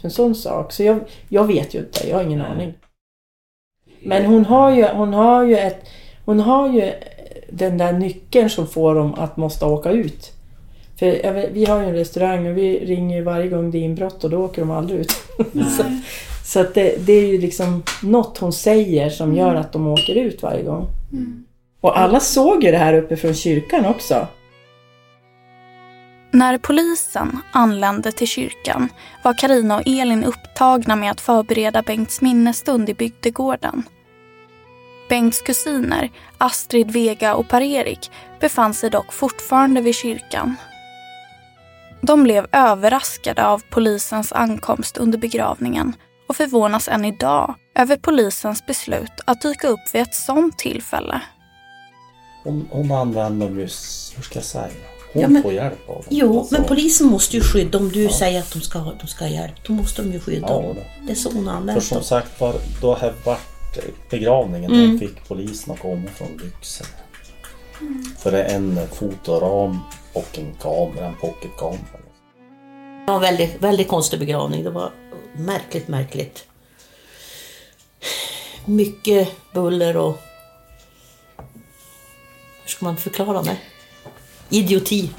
för 0.01 0.07
en 0.07 0.11
sån 0.11 0.35
sak. 0.35 0.73
Så 0.73 0.83
jag, 0.83 1.01
jag 1.29 1.45
vet 1.45 1.75
ju 1.75 1.79
inte, 1.79 2.09
jag 2.09 2.17
har 2.17 2.25
ingen 2.25 2.41
aning. 2.41 2.75
Men 4.03 4.27
hon 4.27 4.45
har 4.45 4.71
ju, 4.71 4.89
hon 4.89 5.13
har 5.15 5.45
ju 5.45 5.57
ett, 5.57 5.85
hon 6.25 6.41
har 6.41 6.69
ju 6.69 6.93
den 7.51 7.79
där 7.79 7.93
nyckeln 7.93 8.51
som 8.51 8.67
får 8.67 8.95
dem 8.95 9.15
att 9.15 9.37
måste 9.37 9.65
åka 9.65 9.91
ut. 9.91 10.38
För 10.99 11.25
jag 11.27 11.33
vet, 11.33 11.51
vi 11.53 11.65
har 11.65 11.81
ju 11.81 11.87
en 11.87 11.95
restaurang 11.95 12.47
och 12.47 12.59
vi 12.59 12.79
ringer 12.79 13.17
ju 13.17 13.23
varje 13.23 13.49
gång 13.49 13.71
det 13.71 13.79
är 13.79 13.83
inbrott 13.83 14.25
och 14.25 14.31
då 14.31 14.45
åker 14.45 14.63
de 14.63 14.71
aldrig 14.71 15.01
ut. 15.01 15.11
så 15.77 15.85
så 16.49 16.61
att 16.61 16.75
det, 16.75 17.07
det 17.07 17.13
är 17.13 17.27
ju 17.27 17.41
liksom 17.41 17.83
något 18.03 18.39
hon 18.39 18.53
säger 18.53 19.11
som 19.11 19.35
gör 19.35 19.55
att 19.55 19.73
de 19.73 19.87
åker 19.87 20.15
ut 20.15 20.43
varje 20.43 20.63
gång. 20.63 20.87
Och 21.81 21.99
alla 21.99 22.21
såg 22.21 22.65
ju 22.65 22.71
det 22.71 22.79
här 22.79 22.95
uppe 22.95 23.17
från 23.17 23.35
kyrkan 23.35 23.87
också. 23.87 24.27
När 26.31 26.59
polisen 26.59 27.39
anlände 27.53 28.13
till 28.13 28.27
kyrkan 28.27 28.89
var 29.25 29.39
Karina 29.39 29.77
och 29.77 29.83
Elin 29.87 30.25
upptagna 30.25 30.97
med 30.97 31.11
att 31.11 31.21
förbereda 31.21 31.83
Bengts 31.83 32.21
minnesstund 32.21 32.89
i 32.89 32.95
bygdegården. 32.95 33.83
Bengts 35.09 35.43
kusiner, 35.43 36.11
Astrid, 36.39 36.91
Vega 36.91 37.35
och 37.35 37.49
Per-Erik, 37.49 38.11
befann 38.41 38.75
sig 38.75 38.91
dock 38.91 39.13
fortfarande 39.13 39.81
vid 39.81 39.95
kyrkan. 39.95 40.57
De 42.01 42.23
blev 42.23 42.47
överraskade 42.53 43.47
av 43.47 43.63
polisens 43.71 44.33
ankomst 44.33 44.97
under 44.99 45.19
begravningen 45.19 45.93
och 46.29 46.37
förvånas 46.37 46.89
än 46.89 47.05
idag 47.05 47.55
över 47.75 47.97
polisens 47.97 48.67
beslut 48.67 49.13
att 49.25 49.41
dyka 49.43 49.69
upp 49.69 49.81
vid 49.93 50.03
ett 50.03 50.15
sådant 50.15 50.59
tillfälle. 50.59 51.21
Hon, 52.45 52.69
hon 52.71 52.93
använder 52.93 53.49
ju, 53.49 53.55
hur 54.17 54.23
ska 54.23 54.35
jag 54.35 54.45
säga, 54.45 54.69
hon 55.13 55.23
Ja, 55.23 55.29
men- 55.29 55.43
får 55.43 55.53
hjälp 55.53 55.89
av 55.89 55.95
dem. 55.95 56.05
Jo, 56.11 56.39
Alltså, 56.39 56.55
men 56.55 56.65
polisen 56.65 57.07
måste 57.07 57.37
ju 57.37 57.43
skydda. 57.43 57.79
Om 57.79 57.89
du 57.89 58.09
säger 58.09 58.41
att 58.41 58.53
de 58.53 58.61
ska, 58.61 58.79
de 59.01 59.07
ska 59.07 59.25
ha 59.25 59.31
hjälp, 59.33 59.55
då 59.67 59.73
måste 59.73 60.03
de 60.03 60.13
ju 60.13 60.21
skydda 60.21 60.47
Ja, 60.49 60.55
dem. 60.63 60.75
då. 60.77 60.83
Det 61.07 61.13
är 61.13 61.17
så 61.17 61.31
hon 61.33 61.47
har 61.47 61.73
För 61.73 61.81
som 61.81 62.03
sagt 62.03 62.41
var, 62.41 62.55
då 62.81 62.95
har 62.95 63.13
varit 63.25 63.41
begravningen, 64.11 64.73
Mm. 64.73 64.93
då 64.93 64.99
fick 64.99 65.29
polisen 65.29 65.73
att 65.75 65.81
komma 65.81 66.09
från 66.17 66.29
Lycksele. 66.45 66.89
För 68.19 68.33
det 68.33 68.43
är 68.43 68.57
en 68.57 68.89
fotoram 68.89 69.79
och 70.13 70.39
en 70.39 70.55
kamera, 70.55 71.07
en 71.07 71.15
pocketkamera. 71.15 71.79
Det 73.07 73.13
var 73.13 73.15
en 73.15 73.21
väldigt, 73.21 73.63
väldigt 73.63 73.89
konstig 73.89 74.19
begravning. 74.19 74.65
Det 74.65 74.71
var 74.71 74.93
märkligt, 75.37 75.89
märkligt. 75.89 76.45
Mycket 78.65 79.29
buller 79.53 79.97
och... 79.97 80.19
Hur 82.63 82.69
ska 82.69 82.85
man 82.85 82.97
förklara 82.97 83.43
det? 83.43 83.57
Idioti. 84.49 85.11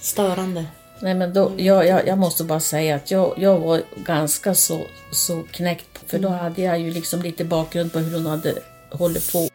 Störande. 0.00 0.66
Nej, 1.00 1.14
men 1.14 1.32
då, 1.32 1.52
jag, 1.56 1.86
jag, 1.86 2.06
jag 2.06 2.18
måste 2.18 2.44
bara 2.44 2.60
säga 2.60 2.96
att 2.96 3.10
jag, 3.10 3.34
jag 3.36 3.58
var 3.58 3.82
ganska 3.96 4.54
så, 4.54 4.80
så 5.12 5.42
knäckt. 5.50 5.98
För 6.06 6.18
då 6.18 6.28
hade 6.28 6.62
jag 6.62 6.78
ju 6.78 6.90
liksom 6.90 7.22
lite 7.22 7.44
bakgrund 7.44 7.92
på 7.92 7.98
hur 7.98 8.14
hon 8.14 8.26
hade 8.26 8.54
hållit 8.90 9.32
på. 9.32 9.48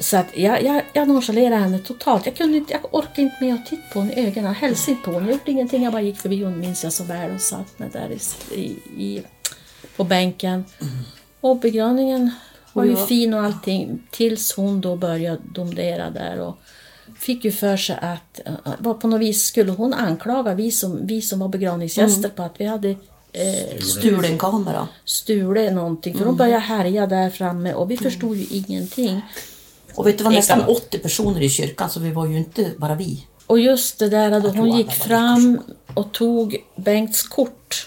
Så 0.00 0.16
att 0.16 0.26
jag, 0.36 0.62
jag, 0.62 0.82
jag 0.92 1.08
nonchalerade 1.08 1.56
henne 1.56 1.78
totalt. 1.78 2.26
Jag, 2.26 2.36
kunde 2.36 2.58
inte, 2.58 2.72
jag 2.72 2.94
orkade 2.94 3.22
inte 3.22 3.36
med 3.44 3.54
att 3.54 3.66
titta 3.66 3.82
på 3.92 4.00
henne 4.00 4.12
i 4.12 4.26
ögonen. 4.26 4.44
Jag 4.44 4.54
hälsade 4.60 4.90
inte 4.92 5.04
på 5.04 5.12
henne. 5.12 5.26
Jag 5.26 5.32
gjorde 5.32 5.50
ingenting. 5.50 5.82
Jag 5.84 5.92
bara 5.92 6.02
gick 6.02 6.18
förbi. 6.18 6.44
Hon 6.44 6.58
minns 6.58 6.84
jag 6.84 6.92
så 6.92 7.04
väl. 7.04 7.34
och 7.34 7.40
satt 7.40 7.78
med 7.78 7.90
där 7.90 8.10
i, 8.54 8.62
i, 8.98 9.22
på 9.96 10.04
bänken. 10.04 10.64
Och 11.40 11.56
begravningen 11.56 12.30
var 12.72 12.84
ju 12.84 12.96
fin 12.96 13.34
och 13.34 13.42
allting. 13.42 14.02
Tills 14.10 14.52
hon 14.56 14.80
då 14.80 14.96
började 14.96 15.40
domdera 15.54 16.10
där. 16.10 16.40
Och, 16.40 16.58
fick 17.18 17.44
ju 17.44 17.52
för 17.52 17.76
sig 17.76 17.96
att 18.02 18.40
uh, 18.48 18.54
var 18.78 18.94
på 18.94 19.08
något 19.08 19.20
vis 19.20 19.44
skulle 19.44 19.72
hon 19.72 19.94
anklaga 19.94 20.54
vi 20.54 20.70
som, 20.70 21.06
vi 21.06 21.22
som 21.22 21.38
var 21.38 21.48
begravningsgäster 21.48 22.24
Mm. 22.24 22.36
på 22.36 22.42
att 22.42 22.54
vi 22.58 22.64
hade 22.66 22.90
eh, 23.32 23.78
Stulen 23.80 24.38
kamera. 24.38 24.88
stulit 25.04 25.72
någonting. 25.72 26.12
För 26.14 26.20
Mm. 26.22 26.34
de 26.34 26.38
började 26.38 26.58
härja 26.60 27.06
där 27.06 27.30
framme 27.30 27.74
och 27.74 27.90
vi 27.90 27.96
förstod 27.96 28.36
ju 28.36 28.46
ingenting. 28.56 29.20
Och 29.94 30.06
vet 30.06 30.18
du, 30.18 30.24
det 30.24 30.24
var 30.24 30.36
nästan 30.36 30.60
Exakt. 30.60 30.78
80 30.86 30.98
personer 30.98 31.40
i 31.42 31.48
kyrkan 31.48 31.90
så 31.90 32.00
vi 32.00 32.10
var 32.10 32.26
ju 32.26 32.36
inte 32.36 32.70
bara 32.76 32.94
vi. 32.94 33.26
Och 33.46 33.58
just 33.60 33.98
det 33.98 34.08
där 34.08 34.30
då 34.30 34.40
tror 34.40 34.52
hon 34.52 34.76
gick 34.76 34.90
fram 34.92 35.60
och 35.94 36.12
tog 36.12 36.56
Bengts 36.76 37.22
kort 37.22 37.86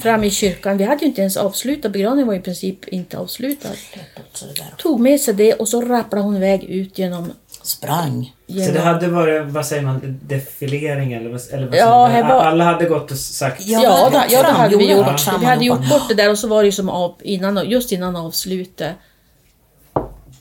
fram 0.00 0.24
i 0.24 0.30
kyrkan. 0.30 0.76
Vi 0.76 0.84
hade 0.84 1.00
ju 1.00 1.06
inte 1.06 1.20
ens 1.20 1.36
avslutat, 1.36 1.92
begravningen 1.92 2.26
var 2.28 2.34
i 2.34 2.40
princip 2.40 2.88
inte 2.88 3.18
avslutad. 3.18 3.68
Det. 3.94 4.64
Tog 4.78 5.00
med 5.00 5.20
sig 5.20 5.34
det 5.34 5.52
och 5.54 5.68
så 5.68 5.82
rapplade 5.82 6.24
hon 6.24 6.36
iväg 6.36 6.64
ut 6.64 6.98
genom... 6.98 7.32
Sprang. 7.62 8.34
Så 8.46 8.52
det 8.54 8.60
genom 8.62 8.82
hade 8.82 9.08
varit, 9.08 9.46
vad 9.46 9.66
säger 9.66 9.82
man, 9.82 10.20
defilering 10.22 11.12
eller 11.12 11.30
vad, 11.30 11.40
eller 11.52 11.66
vad 11.66 11.76
Ja, 11.76 11.80
säger 11.80 12.22
man? 12.22 12.30
här 12.30 12.34
var- 12.34 12.44
Alla 12.44 12.64
hade 12.64 12.84
gått 12.84 13.10
och 13.10 13.18
sagt... 13.18 13.62
Ja, 13.66 13.82
ja, 14.12 14.24
ja 14.30 14.42
det 14.42 14.48
hade 14.48 14.76
vi 14.76 14.90
gjort. 14.92 15.06
Vi 15.40 15.44
hade 15.46 15.64
gjort 15.64 15.88
bort 15.88 16.08
det 16.08 16.14
där 16.14 16.30
och 16.30 16.38
så 16.38 16.48
var 16.48 16.62
det 16.62 16.66
ju 16.66 16.72
som 16.72 16.88
av, 16.88 17.14
innan, 17.22 17.70
just 17.70 17.92
innan 17.92 18.16
avslutet. 18.16 18.94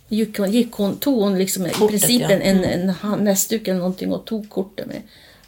Gick 0.09 0.37
hon, 0.37 0.51
gick 0.51 0.71
hon, 0.71 0.95
tog 0.97 1.21
hon 1.23 1.37
liksom 1.37 1.65
i 1.65 1.69
Kortet, 1.69 1.89
princip 1.89 2.21
ja. 2.21 2.29
en, 2.29 2.41
en, 2.41 2.63
en 2.63 2.89
hand- 2.89 3.23
näsduk 3.23 3.67
eller 3.67 3.79
någonting 3.79 4.13
och 4.13 4.25
tog 4.25 4.49
kortet 4.49 4.87
med. 4.87 5.01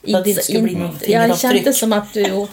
För 0.06 0.18
att 0.18 0.24
det 0.24 0.30
inte 0.30 0.44
ska 0.44 0.62
bli 0.62 0.76
någon 0.76 0.98
jag 1.08 1.40
kände 1.40 1.74
som 1.74 1.94
att 1.94 2.14
du, 2.14 2.32
och, 2.32 2.50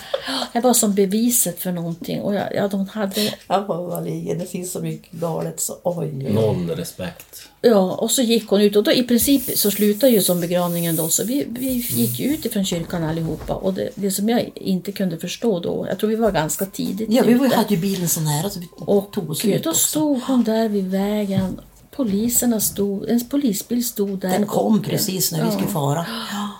det 0.53 0.61
var 0.61 0.75
som 0.75 0.94
beviset 0.94 1.59
för 1.61 1.73
någonting. 1.73 2.21
Och 2.21 2.35
jag, 2.35 2.55
ja, 2.55 2.68
de 2.68 2.88
hade, 2.88 3.33
Ja. 3.49 4.03
Det 4.38 4.51
finns 4.51 4.73
så 4.73 4.81
mycket 4.81 5.12
galet 5.12 5.61
så 5.61 5.77
oj. 5.83 6.12
Noll 6.12 6.71
respekt. 6.71 7.42
ja, 7.62 7.92
och 7.92 8.11
så 8.11 8.23
gick 8.23 8.49
hon 8.49 8.61
ut 8.61 8.77
och 8.77 8.83
då 8.85 8.92
i 8.92 9.03
princip 9.03 9.59
så 9.59 9.71
slutade 9.71 10.12
ju 10.12 10.23
som 10.23 10.40
begravningen 10.40 10.97
då. 10.97 11.09
Så 11.09 11.25
vi, 11.25 11.47
vi 11.49 11.68
gick 11.73 12.18
ju 12.21 12.27
ut 12.35 12.44
ifrån 12.44 12.64
kyrkan 12.64 13.05
allihopa. 13.05 13.55
Och 13.55 13.75
det, 13.75 13.88
det 13.94 14.11
som 14.11 14.29
jag 14.29 14.51
inte 14.55 14.92
kunde 14.92 15.18
förstå 15.18 15.61
då, 15.61 15.87
jag 15.88 15.99
tror 15.99 16.11
vi 16.11 16.16
var 16.16 16.31
ganska 16.31 16.66
tidigt 16.66 17.09
Ja, 17.11 17.23
vi 17.27 17.35
var, 17.35 17.47
hade 17.49 17.75
ju 17.75 17.81
bilen 17.81 18.09
så 18.09 18.21
nära 18.21 18.51
så 18.51 18.61
vi 18.61 18.66
Och 18.79 19.12
tog 19.12 19.31
oss 19.31 19.44
ut 19.44 19.64
då 19.64 19.71
också. 19.71 19.88
stod 19.88 20.21
hon 20.23 20.44
där 20.44 20.68
vid 20.68 20.90
vägen. 20.90 21.61
Poliserna 21.98 22.61
stod, 22.61 23.08
en 23.08 23.28
polisbil 23.28 23.87
stod 23.87 24.18
där. 24.18 24.28
Den 24.28 24.46
kom 24.46 24.78
och- 24.78 24.84
precis 24.84 25.32
när 25.32 25.38
vi 25.38 25.46
ja. 25.46 25.52
skulle 25.52 25.68
fara. 25.68 26.06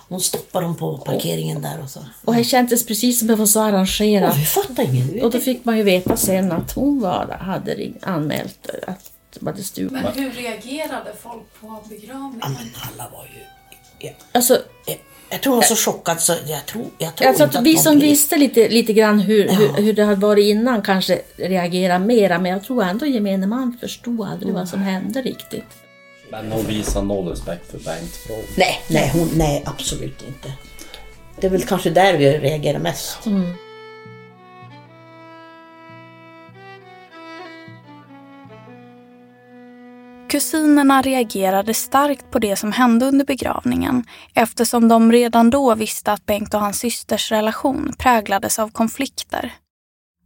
Hon 0.09 0.21
stoppade 0.21 0.65
dem 0.65 0.75
på 0.75 0.97
parkeringen 0.97 1.61
där 1.61 1.81
och 1.83 1.89
så. 1.89 1.99
Och 2.25 2.35
det 2.35 2.43
kändes 2.43 2.85
precis 2.85 3.19
som 3.19 3.27
det 3.27 3.35
var 3.35 3.45
så 3.45 3.59
arrangerat. 3.59 4.33
Och 4.33 4.39
vi 4.39 4.45
fattade 4.45 4.83
inget. 4.83 5.23
Och 5.23 5.31
då 5.31 5.39
fick 5.39 5.65
man 5.65 5.77
ju 5.77 5.83
veta 5.83 6.17
sen 6.17 6.51
att 6.51 6.71
hon 6.71 6.99
var, 6.99 7.37
hade 7.39 7.91
anmält 8.01 8.69
att 8.87 9.11
de 9.39 9.47
hade 9.47 9.63
stulit. 9.63 9.91
Men 9.91 10.13
hur 10.15 10.31
reagerade 10.31 11.13
folk 11.21 11.43
på 11.61 11.83
begravningen? 11.89 12.69
Alla 12.91 13.09
var 13.09 13.23
ju... 13.23 13.41
Ja. 13.99 14.11
Alltså, 14.31 14.57
Jag 15.31 15.41
tror 15.41 15.53
hon 15.53 15.57
var 15.59 15.75
så 15.75 15.91
chockad 15.91 16.21
så 16.21 16.33
jag 16.47 16.65
tror, 16.65 16.85
jag 16.97 17.15
tror 17.15 17.27
alltså 17.27 17.43
inte 17.43 17.59
att 17.59 17.65
vi 17.65 17.77
som 17.77 17.95
blev- 17.97 18.09
visste 18.09 18.37
lite, 18.37 18.69
lite 18.69 18.93
grann 18.93 19.19
hur, 19.19 19.45
Ja. 19.45 19.51
hur, 19.53 19.83
hur 19.83 19.93
det 19.93 20.03
hade 20.03 20.21
varit 20.21 20.45
innan 20.45 20.81
kanske 20.81 21.21
reagerade 21.37 22.05
mera. 22.05 22.39
Men 22.39 22.51
jag 22.51 22.63
tror 22.63 22.83
ändå 22.83 23.05
gemene 23.05 23.47
man 23.47 23.77
förstod 23.81 24.21
aldrig 24.27 24.53
vad 24.53 24.69
som 24.69 24.79
hände 24.81 25.21
riktigt. 25.21 25.65
Men 26.31 26.51
hon 26.51 26.65
visar 26.65 27.01
noll 27.01 27.27
respekt 27.27 27.71
för 27.71 27.77
Bengt. 27.79 28.19
Nej, 28.57 28.81
nej, 28.87 29.09
hon, 29.13 29.29
nej, 29.35 29.63
absolut 29.65 30.23
inte. 30.27 30.51
Det 31.39 31.47
är 31.47 31.51
väl 31.51 31.63
kanske 31.63 31.89
där 31.89 32.17
vi 32.17 32.37
reagerar 32.39 32.79
mest. 32.79 33.17
Kusinerna 40.29 41.01
reagerade 41.01 41.73
starkt 41.73 42.31
på 42.31 42.39
det 42.39 42.55
som 42.55 42.71
hände 42.71 43.05
under 43.05 43.25
begravningen 43.25 44.03
eftersom 44.33 44.87
de 44.87 45.11
redan 45.11 45.49
då 45.49 45.75
visste 45.75 46.11
att 46.11 46.25
Bengt 46.25 46.53
och 46.53 46.59
hans 46.59 46.79
systers 46.79 47.31
relation 47.31 47.93
präglades 47.97 48.59
av 48.59 48.71
konflikter. 48.71 49.53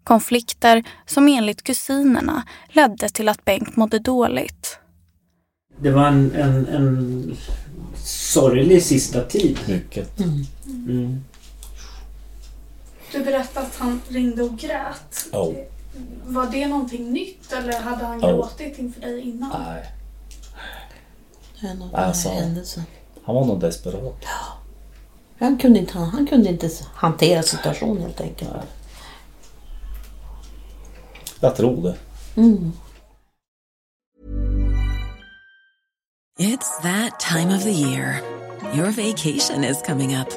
Konflikter 0.03 0.83
som 1.05 1.27
enligt 1.27 1.63
kusinerna 1.63 2.43
ledde 2.69 3.09
till 3.09 3.29
att 3.29 3.45
Bengt 3.45 3.75
mådde 3.75 3.99
dåligt. 3.99 4.77
Det 5.79 5.91
var 5.91 6.07
en, 6.07 6.31
en, 6.35 6.67
en 6.67 7.37
sorglig 8.05 8.83
sista 8.83 9.21
tid. 9.21 9.59
Mycket. 9.67 10.19
Mm. 10.19 11.23
Du 13.11 13.23
berättade 13.23 13.65
att 13.65 13.75
han 13.75 14.01
ringde 14.07 14.43
och 14.43 14.57
grät. 14.57 15.29
Ja. 15.31 15.53
Var 16.25 16.45
det 16.51 16.67
någonting 16.67 17.11
nytt 17.13 17.51
eller 17.53 17.79
hade 17.79 18.05
han 18.05 18.19
Ja. 18.21 18.27
gråtit 18.27 18.77
inför 18.79 19.01
dig 19.01 19.21
innan? 19.21 19.49
Nej, 19.63 19.85
Det 21.61 21.67
är 21.67 21.73
någon 21.73 21.95
Alltså. 21.95 22.29
händelse. 22.29 22.83
han 23.23 23.35
var 23.35 23.45
nog 23.45 23.59
desperat. 23.59 24.25
Han 25.39 25.57
kunde, 25.57 25.79
inte, 25.79 25.97
han, 25.97 26.09
han 26.09 26.27
kunde 26.27 26.49
inte 26.49 26.69
hantera 26.95 27.43
situationen 27.43 28.01
helt 28.01 28.21
enkelt. 28.21 28.49
Jag 31.39 31.55
tror 31.55 31.81
det. 31.83 31.95
Mm. 32.41 32.71
It's 36.39 36.81
that 36.81 37.19
time 37.19 37.55
of 37.55 37.63
the 37.63 37.71
year. 37.71 38.21
Your 38.75 38.91
vacation 38.91 39.63
is 39.63 39.81
coming 39.81 40.15
up. 40.15 40.27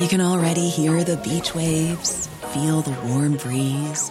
You 0.00 0.08
can 0.08 0.20
already 0.20 0.68
hear 0.68 1.02
the 1.04 1.16
beach 1.16 1.54
waves, 1.54 2.28
feel 2.52 2.82
the 2.82 2.94
warm 3.08 3.36
breeze, 3.36 4.10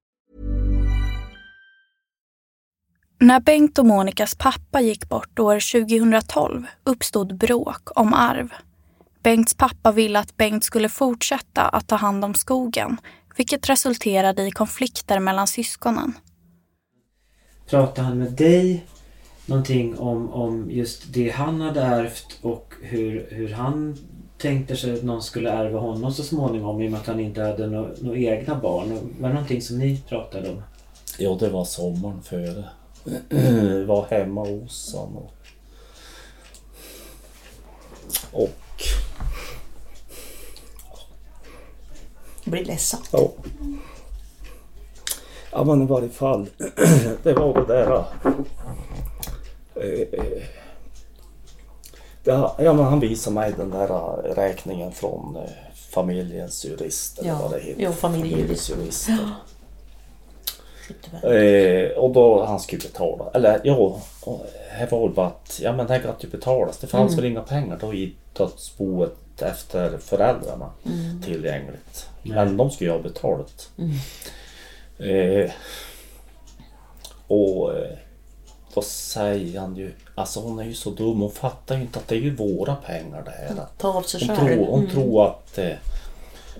När 3.21 3.39
Bengt 3.39 3.79
och 3.79 3.85
Monikas 3.85 4.35
pappa 4.35 4.81
gick 4.81 5.09
bort 5.09 5.39
år 5.39 5.85
2012 5.85 6.65
uppstod 6.83 7.37
bråk 7.37 7.99
om 7.99 8.13
arv. 8.13 8.49
Bengts 9.23 9.53
pappa 9.53 9.91
ville 9.91 10.19
att 10.19 10.37
Bengt 10.37 10.63
skulle 10.63 10.89
fortsätta 10.89 11.61
att 11.61 11.87
ta 11.87 11.95
hand 11.95 12.25
om 12.25 12.33
skogen 12.33 12.97
vilket 13.37 13.69
resulterade 13.69 14.47
i 14.47 14.51
konflikter 14.51 15.19
mellan 15.19 15.47
syskonen. 15.47 16.13
Pratade 17.69 18.07
han 18.07 18.17
med 18.17 18.31
dig 18.31 18.85
någonting 19.45 19.97
om, 19.97 20.33
om 20.33 20.71
just 20.71 21.13
det 21.13 21.29
han 21.29 21.61
hade 21.61 21.81
ärvt 21.81 22.39
och 22.41 22.73
hur, 22.81 23.27
hur 23.31 23.53
han 23.53 23.97
tänkte 24.37 24.75
sig 24.75 24.93
att 24.93 25.03
någon 25.03 25.23
skulle 25.23 25.51
ärva 25.51 25.79
honom 25.79 26.11
så 26.11 26.23
småningom 26.23 26.81
i 26.81 26.87
och 26.87 26.91
med 26.91 26.99
att 26.99 27.07
han 27.07 27.19
inte 27.19 27.41
hade 27.41 27.67
några 27.67 27.89
no 28.01 28.15
egna 28.15 28.59
barn? 28.59 28.89
Var 29.19 29.27
det 29.29 29.33
någonting 29.33 29.61
som 29.61 29.77
ni 29.77 30.01
pratade 30.09 30.49
om? 30.49 30.61
Ja, 31.19 31.37
det 31.39 31.49
var 31.49 31.65
sommaren 31.65 32.21
före. 32.21 32.63
Var 33.87 34.05
hemma 34.09 34.41
hos 34.41 34.93
honom. 34.93 35.23
Och, 38.31 38.41
och 38.43 38.49
Jag 42.43 42.51
blir 42.51 42.65
ledsen. 42.65 42.99
Ja. 43.11 43.31
Ja 45.51 45.63
men 45.63 45.81
i 45.81 45.85
varje 45.85 46.09
fall. 46.09 46.45
Det 47.23 47.33
var 47.33 47.53
det 47.53 47.73
där. 47.73 48.05
eh, 49.75 50.33
Det, 52.23 52.31
ja 52.57 52.73
men 52.73 52.85
han 52.85 52.99
visade 52.99 53.33
mig 53.33 53.53
den 53.57 53.69
där 53.69 53.89
eh, 53.89 54.33
räkningen 54.35 54.91
från 54.91 55.35
eh, 55.35 55.49
familjens 55.93 56.65
jurist. 56.65 57.19
Eller 57.19 57.29
Ja, 57.29 57.39
vad 57.41 57.51
det 57.51 57.59
heter. 57.59 57.81
jo, 57.83 57.91
familjejurist. 57.91 58.67
Familjejuristen. 58.69 59.17
Eh, 61.23 61.97
och 61.97 62.11
då 62.11 62.45
han 62.45 62.59
skulle 62.59 62.81
betala. 62.81 63.25
Eller 63.33 63.61
ja, 63.63 63.99
det 64.79 64.91
var 64.91 65.01
väl 65.07 65.15
bara 65.15 65.27
att 65.27 65.59
ja 65.63 65.73
men 65.73 65.87
här 65.89 65.99
kan 65.99 66.13
ju 66.19 66.29
betalas. 66.29 66.77
Det 66.77 66.87
fanns 66.87 67.11
Mm. 67.13 67.23
väl 67.23 67.31
inga 67.31 67.41
pengar 67.41 67.77
då 67.81 67.93
i 67.93 68.15
dödsboet 68.37 69.41
efter 69.41 69.97
föräldrarna 69.97 70.69
Mm. 70.85 71.21
tillgängligt. 71.21 72.07
Nej. 72.23 72.35
Men 72.35 72.57
de 72.57 72.71
skulle 72.71 72.89
ju 72.89 72.95
ha 72.95 73.03
betalat. 73.03 73.69
Mm. 73.77 73.91
Eh, 75.43 75.51
och 77.27 77.77
eh, 77.77 77.97
då 78.73 78.81
säger 78.81 79.59
han 79.59 79.75
ju, 79.75 79.91
alltså 80.15 80.39
hon 80.39 80.59
är 80.59 80.63
ju 80.63 80.73
så 80.73 80.89
dum, 80.89 81.21
hon 81.21 81.31
fattar 81.31 81.75
ju 81.75 81.81
inte 81.81 81.99
att 81.99 82.07
det 82.07 82.15
är 82.15 82.19
ju 82.19 82.35
våra 82.35 82.75
pengar 82.75 83.23
det 83.25 83.31
här. 83.31 83.65
Ta 83.77 83.93
av 83.93 84.01
sig 84.01 84.27
hon 84.27 84.35
själv. 84.37 84.55
tror, 84.55 84.65
hon 84.67 84.79
Mm. 84.79 84.91
tror 84.91 85.25
att 85.27 85.57
eh, 85.57 85.71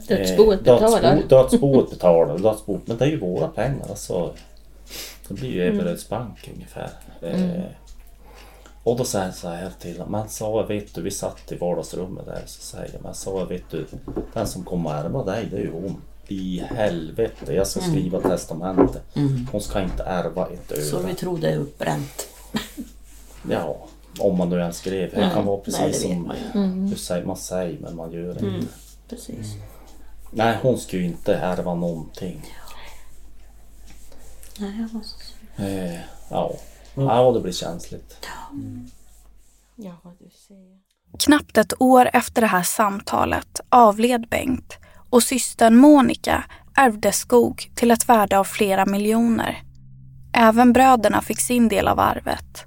Dödsboet 0.08 0.68
eh, 0.68 0.74
betalar. 0.80 1.02
Dödsbo, 1.16 1.28
dödsboet 1.28 1.90
betalar, 1.90 2.38
dödsboet, 2.38 2.82
men 2.88 2.98
det 2.98 3.06
är 3.06 3.10
ju 3.10 3.20
våra 3.20 3.48
pengar. 3.48 3.86
Alltså, 3.90 4.34
det 5.28 5.34
blir 5.34 5.50
ju 5.50 5.64
Mm. 5.68 5.80
Ebberöds 5.80 6.10
bank 6.10 6.50
ungefär. 6.56 6.90
Mm. 7.22 7.50
Eh, 7.50 7.64
och 8.84 8.98
då 8.98 9.04
säger 9.04 9.26
han 9.26 9.34
så 9.34 9.48
här 9.48 9.72
till 9.80 9.98
honom, 9.98 10.12
men 10.12 10.30
sa 10.30 10.60
jag, 10.62 10.68
vet 10.68 10.96
du, 10.96 11.02
vi 11.02 11.12
satt 11.12 11.52
i 11.52 11.56
vardagsrummet 11.56 12.26
där, 12.26 12.42
så 12.46 12.62
säger 12.62 12.90
jag, 12.94 13.02
men 13.04 13.14
sa 13.14 13.40
jag, 13.40 13.46
vet 13.46 13.70
du, 13.72 13.86
den 14.34 14.48
som 14.48 14.64
kommer 14.64 14.94
ärva 14.94 15.24
dig, 15.24 15.48
det 15.52 15.58
är 15.58 15.62
ju 15.62 15.72
hon. 15.72 16.02
I 16.28 16.64
helvete, 16.76 17.54
jag 17.54 17.68
ska 17.68 17.80
Mm. 17.80 17.92
skriva 17.92 18.22
testamente. 18.22 19.00
Mm. 19.16 19.48
Hon 19.52 19.62
ska 19.62 19.82
inte 19.82 20.04
ärva 20.04 20.48
ett 20.48 20.72
öre. 20.72 20.82
Så 20.82 21.00
vi 21.00 21.14
tror 21.14 21.38
det 21.38 21.50
är 21.50 21.58
uppbränt. 21.58 22.28
Ja, 23.50 23.78
om 24.20 24.38
man 24.38 24.50
nu 24.50 24.60
ens 24.60 24.78
skrev. 24.78 25.10
Det 25.14 25.20
Nej, 25.22 25.32
kan 25.34 25.46
vara 25.46 25.56
nej, 25.56 25.66
precis 25.66 25.82
vet 26.06 26.12
som 26.12 26.24
man. 26.28 26.36
Mm. 26.54 26.90
du 26.90 26.96
säger, 26.96 27.26
man 27.26 27.38
säger 27.38 27.80
men 27.80 27.96
man 27.96 28.12
gör 28.12 28.30
inte. 28.32 28.46
Mm. 28.46 28.68
Precis. 29.10 29.56
Nej, 30.32 30.58
hon 30.62 30.78
skulle 30.78 31.02
ju 31.02 31.08
inte 31.08 31.36
ärva 31.36 31.76
någonting. 31.76 32.56
Nej, 34.60 34.80
jag 34.80 34.88
var 34.88 35.02
så 35.02 35.18
sur. 35.20 35.66
Eh, 35.66 36.00
ja. 36.30 36.52
ja, 36.96 37.32
det 37.32 37.40
blir 37.40 37.54
känsligt. 37.54 38.28
Ja, 39.76 39.96
du 40.20 40.30
ser. 40.48 40.82
Knappt 41.20 41.58
ett 41.58 41.82
år 41.82 42.10
efter 42.14 42.42
det 42.42 42.48
här 42.48 42.64
samtalet 42.64 43.60
avled 43.70 44.28
Bengt 44.30 44.78
och 45.10 45.24
systern 45.24 45.76
Monica 45.76 46.44
ärvde 46.76 47.12
skog 47.12 47.72
till 47.76 47.92
ett 47.92 48.10
värde 48.10 48.40
av 48.40 48.44
flera 48.44 48.86
miljoner. 48.86 49.64
Även 50.34 50.74
bröderna 50.74 51.22
fick 51.22 51.40
sin 51.40 51.68
del 51.68 51.88
av 51.88 52.00
arvet. 52.00 52.66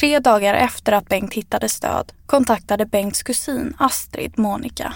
Tre 0.00 0.18
dagar 0.18 0.54
efter 0.54 0.92
att 0.92 1.08
Bengt 1.08 1.34
hittades 1.34 1.80
död 1.80 2.12
kontaktade 2.26 2.86
Bengts 2.86 3.22
kusin 3.22 3.74
Astrid 3.78 4.38
Monica. 4.38 4.94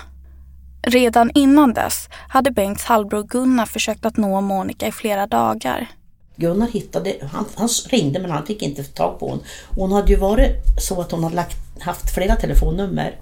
Redan 0.83 1.31
innan 1.35 1.75
dess 1.75 2.09
hade 2.29 2.51
Bengts 2.51 2.85
halvbror 2.85 3.23
Gunnar 3.23 3.67
försökt 3.67 4.07
att 4.07 4.17
nå 4.17 4.41
Monica 4.41 4.87
i 4.87 4.93
flera 4.93 5.27
dagar. 5.27 5.89
Gunnar 6.37 6.67
hittade, 6.67 7.15
han, 7.33 7.45
han 7.55 7.69
ringde 7.89 8.21
men 8.21 8.31
han 8.31 8.47
fick 8.47 8.63
inte 8.63 8.85
tag 8.85 9.19
på 9.19 9.29
hon. 9.31 9.41
Hon 9.77 9.93
hade 9.93 10.13
ju 10.13 10.19
varit 10.19 10.53
så 10.81 11.01
att 11.01 11.13
hon 11.13 11.25
hade 11.25 11.37
lagt, 11.37 11.57
haft 11.81 12.15
flera 12.15 12.37
telefonnummer. 12.37 13.19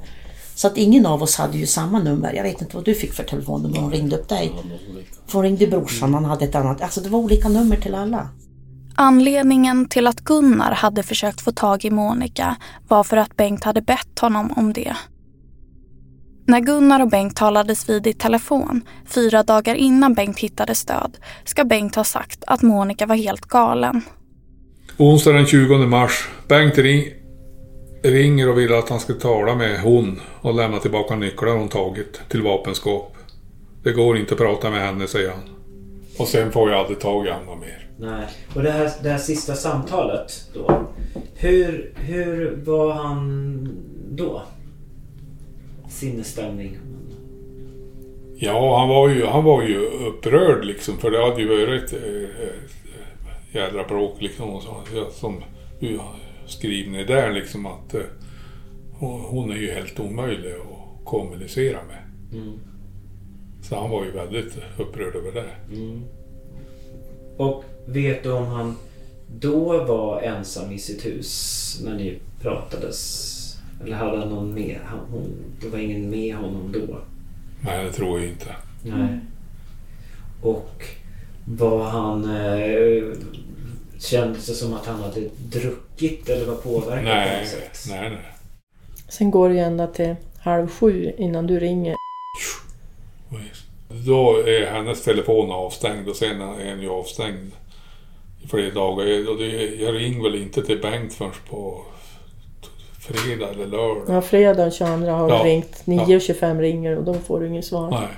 Så 0.54 0.66
att 0.66 0.76
ingen 0.76 1.06
av 1.06 1.22
oss 1.22 1.36
hade 1.36 1.58
ju 1.58 1.66
samma 1.66 1.98
nummer. 1.98 2.32
Jag 2.32 2.42
vet 2.42 2.60
inte 2.62 2.76
vad 2.76 2.84
du 2.84 2.94
fick 2.94 3.12
för 3.12 3.22
telefonnummer 3.22 3.78
hon 3.78 3.92
ringde 3.92 4.16
upp 4.16 4.28
dig. 4.28 4.52
För 5.26 5.32
hon 5.32 5.42
ringde 5.42 5.66
brorsan, 5.66 6.14
han 6.14 6.24
hade 6.24 6.44
ett 6.44 6.54
annat. 6.54 6.80
Alltså 6.82 7.00
det 7.00 7.08
var 7.08 7.18
olika 7.18 7.48
nummer 7.48 7.76
till 7.76 7.94
alla. 7.94 8.28
Anledningen 8.94 9.88
till 9.88 10.06
att 10.06 10.20
Gunnar 10.20 10.72
hade 10.72 11.02
försökt 11.02 11.40
få 11.40 11.52
tag 11.52 11.84
i 11.84 11.90
Monica 11.90 12.56
var 12.88 13.04
för 13.04 13.16
att 13.16 13.36
Bengt 13.36 13.64
hade 13.64 13.82
bett 13.82 14.18
honom 14.18 14.52
om 14.56 14.72
det. 14.72 14.96
När 16.48 16.60
Gunnar 16.60 17.00
och 17.00 17.08
Bengt 17.08 17.36
talades 17.36 17.88
vid 17.88 18.06
i 18.06 18.12
telefon 18.12 18.82
fyra 19.06 19.42
dagar 19.42 19.74
innan 19.74 20.14
Bengt 20.14 20.38
hittades 20.38 20.84
död 20.84 21.18
ska 21.44 21.64
Bengt 21.64 21.94
ha 21.94 22.04
sagt 22.04 22.44
att 22.46 22.62
Monica 22.62 23.06
var 23.06 23.16
helt 23.16 23.46
galen. 23.46 24.02
Onsdag 24.96 25.32
den 25.32 25.46
20 25.46 25.78
mars. 25.78 26.28
Bengt 26.48 26.78
ring, 26.78 27.04
ringer 28.02 28.48
och 28.48 28.58
vill 28.58 28.74
att 28.74 28.88
han 28.88 29.00
ska 29.00 29.14
tala 29.14 29.54
med 29.54 29.80
hon 29.80 30.20
och 30.40 30.54
lämna 30.54 30.78
tillbaka 30.78 31.16
nycklar 31.16 31.56
hon 31.56 31.68
tagit 31.68 32.20
till 32.28 32.42
vapenskåp. 32.42 33.16
Det 33.82 33.92
går 33.92 34.18
inte 34.18 34.34
att 34.34 34.40
prata 34.40 34.70
med 34.70 34.80
henne, 34.80 35.06
säger 35.06 35.30
han. 35.30 35.42
Och 36.18 36.28
sen 36.28 36.52
får 36.52 36.70
jag 36.70 36.80
aldrig 36.80 37.00
tag 37.00 37.26
i 37.26 37.30
honom 37.30 37.60
mer. 37.60 37.90
Nej. 37.96 38.26
Och 38.54 38.62
det 38.62 38.70
här, 38.70 38.90
det 39.02 39.10
här 39.10 39.18
sista 39.18 39.54
samtalet 39.54 40.50
då. 40.54 40.86
Hur, 41.34 41.92
hur 41.96 42.62
var 42.64 42.92
han 42.92 43.68
då? 44.10 44.42
Sinnesstämning? 45.88 46.78
Ja, 48.36 48.78
han 48.78 48.88
var 48.88 49.08
ju, 49.08 49.24
han 49.26 49.44
var 49.44 49.62
ju 49.62 49.78
upprörd 49.86 50.64
liksom 50.64 50.98
för 50.98 51.10
det 51.10 51.24
hade 51.24 51.42
ju 51.42 51.48
varit 51.48 51.82
ett, 51.82 51.92
ett 51.92 53.54
jädra 53.54 53.84
bråk 53.84 54.22
liksom. 54.22 54.50
Och 54.50 54.62
så, 54.62 54.76
som 55.10 55.42
du 55.80 56.00
skriver 56.46 57.04
där 57.04 57.32
liksom 57.32 57.66
att 57.66 57.94
eh, 57.94 58.00
hon 59.00 59.50
är 59.50 59.56
ju 59.56 59.70
helt 59.70 60.00
omöjlig 60.00 60.52
att 60.52 61.04
kommunicera 61.04 61.78
med. 61.84 62.02
Mm. 62.40 62.58
Så 63.62 63.76
han 63.76 63.90
var 63.90 64.04
ju 64.04 64.10
väldigt 64.10 64.58
upprörd 64.78 65.16
över 65.16 65.32
det. 65.32 65.74
Mm. 65.76 66.04
Och 67.36 67.64
vet 67.86 68.22
du 68.22 68.32
om 68.32 68.46
han 68.46 68.76
då 69.26 69.84
var 69.84 70.20
ensam 70.20 70.72
i 70.72 70.78
sitt 70.78 71.06
hus 71.06 71.80
när 71.84 71.94
ni 71.94 72.18
pratades? 72.42 73.34
Eller 73.84 73.96
hade 73.96 74.18
han 74.18 74.28
någon 74.28 74.54
med? 74.54 74.78
Han, 74.84 74.98
hon, 75.10 75.44
det 75.60 75.68
var 75.68 75.78
ingen 75.78 76.10
med 76.10 76.36
honom 76.36 76.72
då? 76.72 76.98
Nej, 77.60 77.84
det 77.84 77.92
tror 77.92 78.20
jag 78.20 78.28
inte. 78.28 78.56
Nej. 78.82 79.18
Och 80.42 80.84
var 81.44 81.84
han... 81.84 82.24
Eh, 82.36 83.02
kändes 83.98 84.46
det 84.46 84.54
som 84.54 84.74
att 84.74 84.86
han 84.86 85.00
hade 85.00 85.20
druckit 85.38 86.28
eller 86.28 86.46
var 86.46 86.54
påverkad 86.54 87.04
nej, 87.04 87.30
på 87.30 87.40
något 87.40 87.48
sätt? 87.48 87.84
Nej, 87.88 88.10
nej. 88.10 88.32
Sen 89.08 89.30
går 89.30 89.48
det 89.48 89.54
ju 89.54 89.60
ända 89.60 89.86
till 89.86 90.14
halv 90.40 90.68
sju 90.68 91.12
innan 91.18 91.46
du 91.46 91.58
ringer. 91.58 91.94
Då 94.06 94.36
är 94.46 94.70
hennes 94.70 95.04
telefon 95.04 95.50
avstängd 95.50 96.08
och 96.08 96.16
sen 96.16 96.40
är 96.40 96.64
den 96.64 96.80
ju 96.80 96.90
avstängd 96.90 97.52
i 98.44 98.48
flera 98.48 98.74
dagar. 98.74 99.06
Jag 99.82 99.94
ringer 99.94 100.22
väl 100.22 100.42
inte 100.42 100.62
till 100.62 100.80
Bengt 100.80 101.14
förrän 101.14 101.30
på 101.50 101.82
fredag 103.08 103.48
eller 103.48 103.66
lördag. 103.66 104.02
Ja, 104.08 104.22
fredag 104.22 104.70
22 104.70 105.10
har 105.10 105.28
ja. 105.28 105.44
ringt. 105.44 105.82
9.25 105.84 106.54
ja. 106.54 106.62
ringer 106.62 106.96
och 106.96 107.04
då 107.04 107.14
får 107.14 107.40
du 107.40 107.46
inget 107.46 107.64
svar. 107.64 107.90
Nej. 107.90 108.08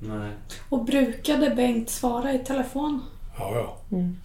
Nej. 0.00 0.30
Och 0.68 0.84
brukade 0.84 1.50
Bengt 1.50 1.90
svara 1.90 2.32
i 2.32 2.38
telefon? 2.38 3.02
Ja, 3.38 3.52
ja. 3.54 3.96
Mm. 3.96 4.16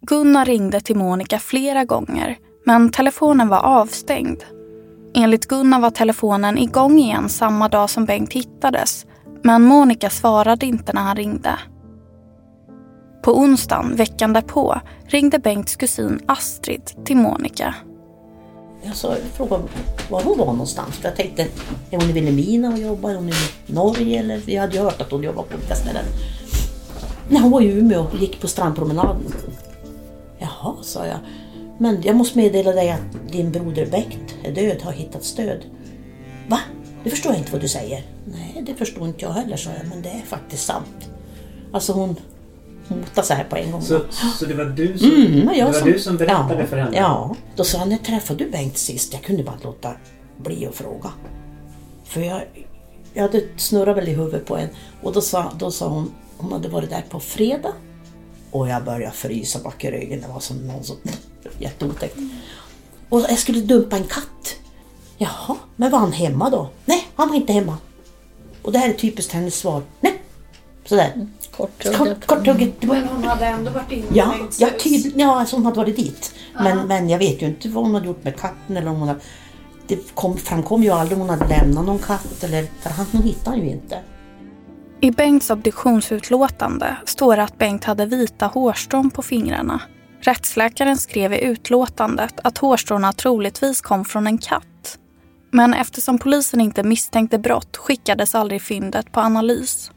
Gunnar 0.00 0.44
ringde 0.44 0.80
till 0.80 0.96
Monica 0.96 1.38
flera 1.38 1.84
gånger, 1.84 2.36
men 2.64 2.90
telefonen 2.90 3.48
var 3.48 3.60
avstängd. 3.60 4.42
Enligt 5.14 5.46
Gunnar 5.46 5.80
var 5.80 5.90
telefonen 5.90 6.58
igång 6.58 6.98
igen 6.98 7.28
samma 7.28 7.68
dag 7.68 7.90
som 7.90 8.04
Bengt 8.04 8.32
hittades, 8.32 9.06
men 9.42 9.62
Monica 9.62 10.10
svarade 10.10 10.66
inte 10.66 10.92
när 10.92 11.02
han 11.02 11.16
ringde. 11.16 11.58
På 13.22 13.38
onsdagen, 13.38 13.96
veckan 13.96 14.32
därpå, 14.32 14.80
ringde 15.06 15.38
Bengts 15.38 15.76
kusin 15.76 16.20
Astrid 16.26 16.90
till 17.04 17.16
Monica. 17.16 17.74
Jag 18.86 18.96
sa, 18.96 19.16
frågade 19.34 19.62
var 20.10 20.22
hon 20.22 20.38
var 20.38 20.46
någonstans. 20.46 20.96
För 20.96 21.08
jag 21.08 21.16
tänkte, 21.16 21.42
är 21.90 22.00
hon 22.00 22.10
i 22.10 22.12
Vilhelmina 22.12 22.72
och 22.72 22.78
jobbar? 22.78 23.10
Är 23.10 23.14
hon 23.14 23.28
i 23.28 23.32
Norge? 23.66 24.20
Eller? 24.20 24.36
Vi 24.36 24.56
hade 24.56 24.76
ju 24.76 24.82
hört 24.82 25.00
att 25.00 25.10
hon 25.10 25.22
jobbar 25.22 25.42
på 25.42 25.54
olika 25.54 25.74
ställen. 25.74 26.04
Nej, 27.28 27.42
hon 27.42 27.50
var 27.50 27.60
i 27.60 27.66
Umeå 27.66 28.06
och 28.12 28.18
gick 28.18 28.40
på 28.40 28.48
strandpromenaden. 28.48 29.34
Jaha, 30.38 30.74
sa 30.82 31.06
jag. 31.06 31.18
Men 31.78 32.02
jag 32.02 32.16
måste 32.16 32.38
meddela 32.38 32.72
dig 32.72 32.90
att 32.90 33.32
din 33.32 33.52
broder 33.52 33.86
Bengt 33.86 34.34
är 34.42 34.52
död, 34.52 34.82
har 34.82 34.92
hittat 34.92 35.24
stöd. 35.24 35.64
Va? 36.48 36.60
Det 37.04 37.10
förstår 37.10 37.32
jag 37.32 37.40
inte 37.40 37.52
vad 37.52 37.60
du 37.60 37.68
säger. 37.68 38.02
Nej, 38.24 38.62
det 38.66 38.74
förstår 38.74 39.08
inte 39.08 39.24
jag 39.24 39.32
heller, 39.32 39.56
sa 39.56 39.70
jag. 39.70 39.88
Men 39.88 40.02
det 40.02 40.08
är 40.08 40.22
faktiskt 40.26 40.66
sant. 40.66 41.10
Alltså 41.72 41.92
hon 41.92 42.16
hota 42.88 43.22
så 43.22 43.34
här 43.34 43.44
på 43.44 43.56
en 43.56 43.72
gång. 43.72 43.82
Så, 43.82 44.00
så 44.38 44.46
det 44.46 44.54
var 44.54 44.64
du 44.64 44.98
som, 44.98 45.10
mm, 45.10 45.46
det 45.46 45.64
var 45.64 45.72
som, 45.72 45.90
du 45.90 45.98
som 45.98 46.16
berättade 46.16 46.60
ja, 46.60 46.66
för 46.66 46.76
henne? 46.76 46.96
Ja. 46.96 47.36
Då 47.56 47.64
sa 47.64 47.78
han, 47.78 47.88
när 47.88 47.96
träffade 47.96 48.44
du 48.44 48.50
Bengt 48.50 48.78
sist? 48.78 49.12
Jag 49.12 49.22
kunde 49.22 49.42
bara 49.42 49.58
låta 49.62 49.92
bli 50.36 50.66
att 50.66 50.74
fråga. 50.74 51.10
För 52.04 52.20
jag, 52.20 52.42
jag 53.14 53.22
hade 53.22 53.42
snurrat 53.56 53.96
väl 53.96 54.08
i 54.08 54.12
huvudet 54.12 54.46
på 54.46 54.56
en. 54.56 54.68
Och 55.02 55.12
då 55.12 55.20
sa, 55.20 55.52
då 55.58 55.70
sa 55.70 55.88
hon, 55.88 56.12
hon 56.36 56.52
hade 56.52 56.68
varit 56.68 56.90
där 56.90 57.04
på 57.10 57.20
fredag. 57.20 57.72
Och 58.50 58.68
jag 58.68 58.84
började 58.84 59.14
frysa 59.14 59.58
bak 59.58 59.84
i 59.84 59.90
ryggen. 59.90 60.20
Det 60.20 60.28
var 60.28 60.40
som 60.40 60.56
någon 60.66 60.84
som... 60.84 60.96
Jätteotäckt. 61.58 62.16
Och 63.08 63.20
jag 63.20 63.38
skulle 63.38 63.60
dumpa 63.60 63.96
en 63.96 64.04
katt. 64.04 64.56
Jaha, 65.18 65.56
men 65.76 65.90
var 65.90 65.98
han 65.98 66.12
hemma 66.12 66.50
då? 66.50 66.68
Nej, 66.84 67.08
han 67.14 67.28
var 67.28 67.36
inte 67.36 67.52
hemma. 67.52 67.78
Och 68.62 68.72
det 68.72 68.78
här 68.78 68.88
är 68.88 68.92
typiskt 68.92 69.32
hennes 69.32 69.54
svar. 69.54 69.82
Nej. 70.00 70.22
Sådär. 70.84 71.28
Korthugget. 71.56 72.26
Korthugget. 72.26 72.82
Men 72.82 73.08
hon 73.08 73.24
hade 73.24 73.46
ändå 73.46 73.70
varit 73.70 73.92
inne 73.92 74.06
ja, 74.12 74.34
ja, 74.58 74.68
tyd, 74.78 75.12
ja, 75.16 75.40
alltså 75.40 75.56
hon 75.56 75.64
hade 75.64 75.76
varit 75.76 75.96
dit. 75.96 76.34
Men, 76.54 76.86
men 76.86 77.08
jag 77.08 77.18
vet 77.18 77.42
ju 77.42 77.46
inte 77.46 77.68
vad 77.68 77.84
hon 77.84 77.94
hade 77.94 78.06
gjort 78.06 78.24
med 78.24 78.40
katten 78.40 78.76
eller 78.76 78.90
om 78.90 78.96
hon 78.96 79.08
hade, 79.08 79.20
Det 79.86 80.14
kom, 80.14 80.36
framkom 80.36 80.82
ju 80.82 80.90
aldrig 80.90 81.20
om 81.20 81.28
hon 81.28 81.38
hade 81.38 81.48
lämnat 81.48 81.86
någon 81.86 81.98
katt 81.98 82.44
eller... 82.44 82.66
För 82.80 82.90
han 82.90 83.06
hittade 83.22 83.56
han 83.56 83.66
ju 83.66 83.70
inte. 83.70 83.98
I 85.00 85.10
Bengts 85.10 85.50
obduktionsutlåtande 85.50 86.96
står 87.04 87.36
det 87.36 87.42
att 87.42 87.58
Bengt 87.58 87.84
hade 87.84 88.06
vita 88.06 88.46
hårstrån 88.46 89.10
på 89.10 89.22
fingrarna. 89.22 89.80
Rättsläkaren 90.20 90.96
skrev 90.96 91.32
i 91.32 91.44
utlåtandet 91.44 92.34
att 92.42 92.58
hårstråna 92.58 93.12
troligtvis 93.12 93.80
kom 93.80 94.04
från 94.04 94.26
en 94.26 94.38
katt. 94.38 94.98
Men 95.50 95.74
eftersom 95.74 96.18
polisen 96.18 96.60
inte 96.60 96.82
misstänkte 96.82 97.38
brott 97.38 97.76
skickades 97.76 98.34
aldrig 98.34 98.62
fyndet 98.62 99.12
på 99.12 99.20
analys. 99.20 99.90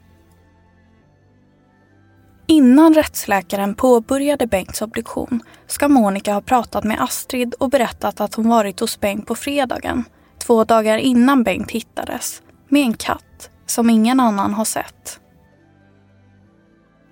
Innan 2.49 2.93
rättsläkaren 2.93 3.75
påbörjade 3.75 4.47
Bengts 4.47 4.81
obduktion 4.81 5.41
ska 5.67 5.87
Monica 5.87 6.33
ha 6.33 6.41
pratat 6.41 6.83
med 6.83 7.01
Astrid 7.01 7.53
och 7.53 7.69
berättat 7.69 8.21
att 8.21 8.35
hon 8.35 8.49
varit 8.49 8.79
hos 8.79 8.99
Bengt 8.99 9.25
på 9.25 9.35
fredagen, 9.35 10.03
två 10.39 10.63
dagar 10.63 10.97
innan 10.97 11.43
Bengt 11.43 11.71
hittades, 11.71 12.41
med 12.69 12.81
en 12.81 12.93
katt 12.93 13.49
som 13.65 13.89
ingen 13.89 14.19
annan 14.19 14.53
har 14.53 14.65
sett. 14.65 15.19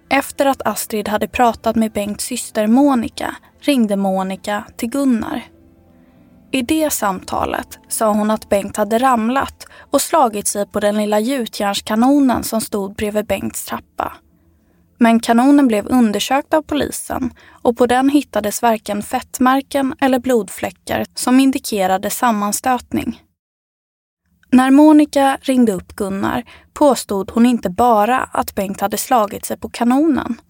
Efter 0.09 0.45
att 0.45 0.67
Astrid 0.67 1.07
hade 1.07 1.27
pratat 1.27 1.75
med 1.75 1.91
Bengts 1.91 2.25
syster 2.25 2.67
Monica 2.67 3.35
ringde 3.59 3.95
Monica 3.95 4.63
till 4.77 4.89
Gunnar. 4.89 5.43
I 6.51 6.61
det 6.61 6.89
samtalet 6.89 7.79
sa 7.87 8.13
hon 8.13 8.31
att 8.31 8.49
Bengt 8.49 8.77
hade 8.77 8.99
ramlat 8.99 9.67
och 9.91 10.01
slagit 10.01 10.47
sig 10.47 10.67
på 10.67 10.79
den 10.79 10.97
lilla 10.97 11.19
gjutjärnskanonen 11.19 12.43
som 12.43 12.61
stod 12.61 12.95
bredvid 12.95 13.25
Bengts 13.25 13.65
trappa. 13.65 14.13
Men 14.97 15.19
kanonen 15.19 15.67
blev 15.67 15.87
undersökt 15.87 16.53
av 16.53 16.61
polisen 16.61 17.33
och 17.61 17.77
på 17.77 17.85
den 17.87 18.09
hittades 18.09 18.61
varken 18.61 19.03
fettmärken 19.03 19.95
eller 20.01 20.19
blodfläckar 20.19 21.05
som 21.15 21.39
indikerade 21.39 22.09
sammanstötning. 22.09 23.21
När 24.51 24.71
Monica 24.71 25.37
ringde 25.41 25.73
upp 25.73 25.95
Gunnar 25.95 26.43
påstod 26.73 27.31
hon 27.31 27.45
inte 27.45 27.69
bara 27.69 28.19
att 28.19 28.55
Bengt 28.55 28.81
hade 28.81 28.97
slagit 28.97 29.45
sig 29.45 29.57
på 29.57 29.69
kanonen. 29.69 30.41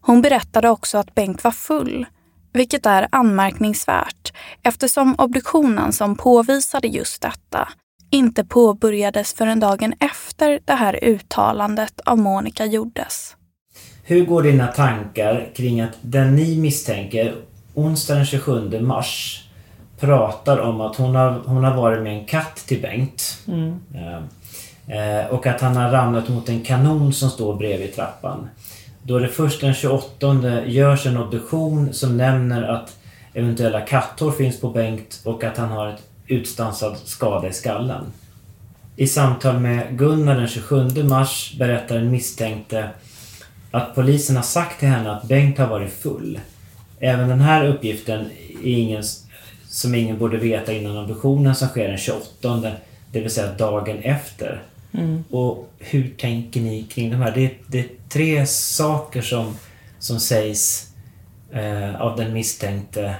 Hon 0.00 0.22
berättade 0.22 0.70
också 0.70 0.98
att 0.98 1.14
Bengt 1.14 1.44
var 1.44 1.50
full, 1.50 2.06
vilket 2.52 2.86
är 2.86 3.08
anmärkningsvärt 3.12 4.32
eftersom 4.62 5.14
obduktionen 5.18 5.92
som 5.92 6.16
påvisade 6.16 6.88
just 6.88 7.22
detta 7.22 7.68
inte 8.10 8.44
påbörjades 8.44 9.34
förrän 9.34 9.60
dagen 9.60 9.94
efter 10.00 10.60
det 10.64 10.74
här 10.74 11.04
uttalandet 11.04 12.00
av 12.00 12.18
Monica 12.18 12.64
gjordes. 12.64 13.36
Hur 14.06 14.24
går 14.24 14.42
dina 14.42 14.66
tankar 14.66 15.48
kring 15.56 15.80
att 15.80 15.98
den 16.00 16.36
ni 16.36 16.56
misstänker 16.56 17.34
onsdag 17.74 18.14
den 18.14 18.26
27 18.26 18.80
mars 18.80 19.44
pratar 20.00 20.58
om 20.58 20.80
att 20.80 20.96
hon 20.96 21.14
har, 21.14 21.40
hon 21.46 21.64
har 21.64 21.76
varit 21.76 22.02
med 22.02 22.18
en 22.18 22.24
katt 22.24 22.56
till 22.56 22.82
Bengt. 22.82 23.38
Mm. 23.48 23.80
Eh, 24.88 25.26
och 25.26 25.46
att 25.46 25.60
han 25.60 25.76
har 25.76 25.90
ramlat 25.90 26.28
mot 26.28 26.48
en 26.48 26.60
kanon 26.60 27.12
som 27.12 27.30
står 27.30 27.56
bredvid 27.56 27.94
trappan. 27.94 28.48
Då 29.02 29.18
det 29.18 29.28
först 29.28 29.60
den 29.60 29.74
28 29.74 30.62
görs 30.66 31.06
en 31.06 31.16
obduktion 31.16 31.92
som 31.92 32.16
nämner 32.16 32.62
att 32.62 32.96
eventuella 33.34 33.80
katthår 33.80 34.30
finns 34.30 34.60
på 34.60 34.70
Bengt 34.70 35.20
och 35.24 35.44
att 35.44 35.56
han 35.56 35.68
har 35.68 35.88
ett 35.88 36.02
utstansad 36.26 36.96
skada 37.04 37.48
i 37.48 37.52
skallen. 37.52 38.04
I 38.96 39.06
samtal 39.06 39.60
med 39.60 39.98
Gunnar 39.98 40.36
den 40.36 40.48
27 40.48 40.88
mars 41.04 41.54
berättar 41.58 41.94
den 41.94 42.10
misstänkte 42.10 42.88
att 43.74 43.94
polisen 43.94 44.36
har 44.36 44.42
sagt 44.42 44.80
till 44.80 44.88
henne 44.88 45.10
att 45.10 45.28
Bengt 45.28 45.58
har 45.58 45.66
varit 45.66 45.92
full. 45.92 46.40
Även 47.00 47.28
den 47.28 47.40
här 47.40 47.66
uppgiften 47.66 48.20
är 48.62 48.78
ingen, 48.78 49.02
som 49.68 49.94
ingen 49.94 50.18
borde 50.18 50.36
veta 50.36 50.72
innan 50.72 50.98
obduktionen 50.98 51.54
som 51.54 51.68
sker 51.68 51.88
den 51.88 51.98
28, 51.98 52.72
det 53.12 53.20
vill 53.20 53.30
säga 53.30 53.52
dagen 53.52 53.98
efter. 53.98 54.62
Mm. 54.92 55.24
Och 55.30 55.72
hur 55.78 56.08
tänker 56.08 56.60
ni 56.60 56.82
kring 56.82 57.10
de 57.10 57.16
här? 57.16 57.32
Det, 57.34 57.54
det 57.66 57.78
är 57.78 57.88
tre 58.08 58.46
saker 58.46 59.22
som, 59.22 59.56
som 59.98 60.20
sägs 60.20 60.92
eh, 61.52 62.00
av 62.00 62.16
den 62.16 62.32
misstänkte 62.32 63.14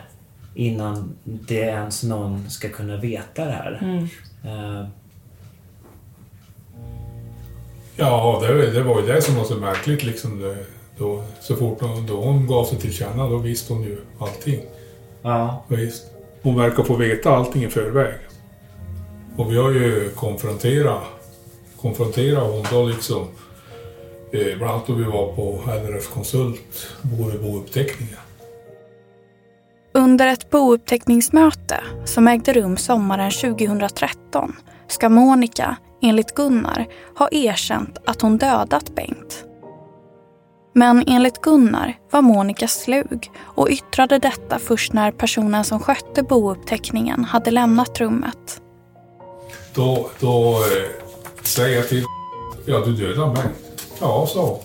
innan 0.54 1.16
det 1.24 1.60
ens 1.60 2.02
någon 2.02 2.50
ska 2.50 2.68
kunna 2.68 2.96
veta 2.96 3.44
det 3.44 3.52
här. 3.52 3.78
Mm. 3.82 4.08
Eh, 4.44 4.86
Ja, 7.96 8.38
det, 8.42 8.70
det 8.70 8.82
var 8.82 9.00
ju 9.00 9.06
det 9.06 9.22
som 9.22 9.36
var 9.36 9.44
så 9.44 9.54
märkligt 9.54 10.04
liksom. 10.04 10.40
Det, 10.40 10.56
då, 10.98 11.24
så 11.40 11.56
fort 11.56 11.80
hon, 11.80 12.06
då 12.06 12.16
hon 12.16 12.46
gav 12.46 12.64
sig 12.64 12.78
till 12.78 12.92
känna, 12.92 13.28
då 13.28 13.36
visste 13.36 13.72
hon 13.72 13.82
ju 13.82 13.96
allting. 14.18 14.60
Ja. 15.22 15.64
Visst. 15.68 16.04
Hon 16.42 16.56
verkar 16.56 16.82
få 16.82 16.96
veta 16.96 17.36
allting 17.36 17.64
i 17.64 17.68
förväg. 17.68 18.14
Och 19.36 19.52
vi 19.52 19.56
har 19.56 19.70
ju 19.70 20.10
konfronterat, 20.10 21.02
konfrontera 21.80 22.40
honom 22.40 22.64
då 22.70 22.86
liksom, 22.86 23.26
eh, 24.32 24.58
bland 24.58 24.72
annat 24.72 24.86
då 24.86 24.94
vi 24.94 25.04
var 25.04 25.32
på 25.32 25.60
LRF 25.66 26.08
Konsult, 26.08 26.88
bo 27.02 27.30
i 27.30 27.38
bouppteckningen. 27.38 28.16
Under 29.92 30.26
ett 30.26 30.50
bouppteckningsmöte 30.50 31.80
som 32.04 32.28
ägde 32.28 32.52
rum 32.52 32.76
sommaren 32.76 33.30
2013 33.30 34.52
ska 34.88 35.08
Monica, 35.08 35.76
enligt 36.02 36.34
Gunnar, 36.34 36.86
ha 37.18 37.28
erkänt 37.32 37.98
att 38.06 38.22
hon 38.22 38.38
dödat 38.38 38.94
Bengt. 38.94 39.44
Men 40.72 41.04
enligt 41.06 41.40
Gunnar 41.40 41.94
var 42.10 42.22
Monica 42.22 42.68
slug 42.68 43.30
och 43.42 43.68
yttrade 43.70 44.18
detta 44.18 44.58
först 44.58 44.92
när 44.92 45.10
personen 45.10 45.64
som 45.64 45.80
skötte 45.80 46.22
bouppteckningen 46.22 47.24
hade 47.24 47.50
lämnat 47.50 48.00
rummet. 48.00 48.60
Då, 49.74 50.10
då 50.20 50.50
eh, 50.50 50.90
säger 51.42 51.76
jag 51.76 51.88
till 51.88 52.04
Ja, 52.66 52.80
du 52.80 52.92
dödade 52.92 53.32
mig. 53.32 53.42
Ja, 54.00 54.26
sa 54.26 54.46
hon. 54.46 54.58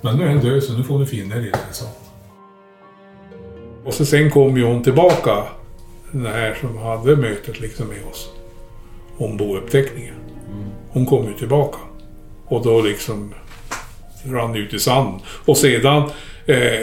Men 0.00 0.16
nu 0.16 0.24
är 0.24 0.28
han 0.28 0.40
död 0.40 0.62
så 0.62 0.72
nu 0.72 0.84
får 0.84 0.98
ni 0.98 1.06
finna 1.06 1.36
er 1.36 1.40
i 1.40 1.50
det, 1.50 1.72
så. 1.72 1.84
Och 3.84 3.94
så 3.94 4.06
sen 4.06 4.30
kom 4.30 4.56
ju 4.56 4.64
hon 4.64 4.82
tillbaka, 4.82 5.44
den 6.12 6.26
här 6.26 6.54
som 6.60 6.78
hade 6.78 7.16
mötet 7.16 7.60
liksom 7.60 7.88
med 7.88 8.04
oss, 8.10 8.28
om 9.18 9.36
bouppteckningen. 9.36 10.14
Hon 10.90 11.06
kom 11.06 11.26
ju 11.26 11.34
tillbaka. 11.34 11.78
Och 12.46 12.64
då 12.64 12.80
liksom 12.80 13.34
rann 14.24 14.56
ut 14.56 14.74
i 14.74 14.78
sand. 14.78 15.20
Och 15.44 15.56
sedan 15.56 16.10
eh, 16.46 16.80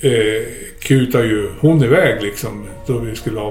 eh, 0.00 0.42
kutade 0.80 1.24
ju 1.24 1.50
hon 1.60 1.84
iväg 1.84 2.22
liksom. 2.22 2.66
Då 2.86 2.98
vi 2.98 3.16
skulle 3.16 3.40
ha 3.40 3.50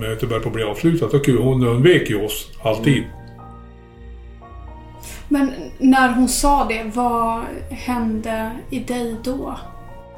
mötet 0.00 0.28
började 0.28 0.44
på 0.44 0.50
bli 0.50 0.62
avslutat. 0.62 1.10
Kutade 1.10 1.38
hon 1.38 1.66
undvek 1.66 2.10
ju 2.10 2.24
oss 2.24 2.50
alltid. 2.62 3.04
Men 5.28 5.52
när 5.78 6.12
hon 6.12 6.28
sa 6.28 6.66
det, 6.68 6.90
vad 6.94 7.42
hände 7.70 8.50
i 8.70 8.78
dig 8.78 9.16
då? 9.24 9.58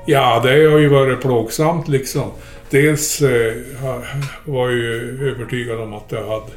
Ja, 0.07 0.41
det 0.45 0.71
har 0.71 0.79
ju 0.79 0.89
varit 0.89 1.21
plågsamt 1.21 1.89
liksom. 1.89 2.31
Dels 2.71 3.23
eh, 3.23 3.55
var 4.45 4.69
jag 4.69 4.79
ju 4.79 5.29
övertygad 5.31 5.81
om 5.81 5.95
att 5.95 6.09
det, 6.09 6.21
hade, 6.21 6.53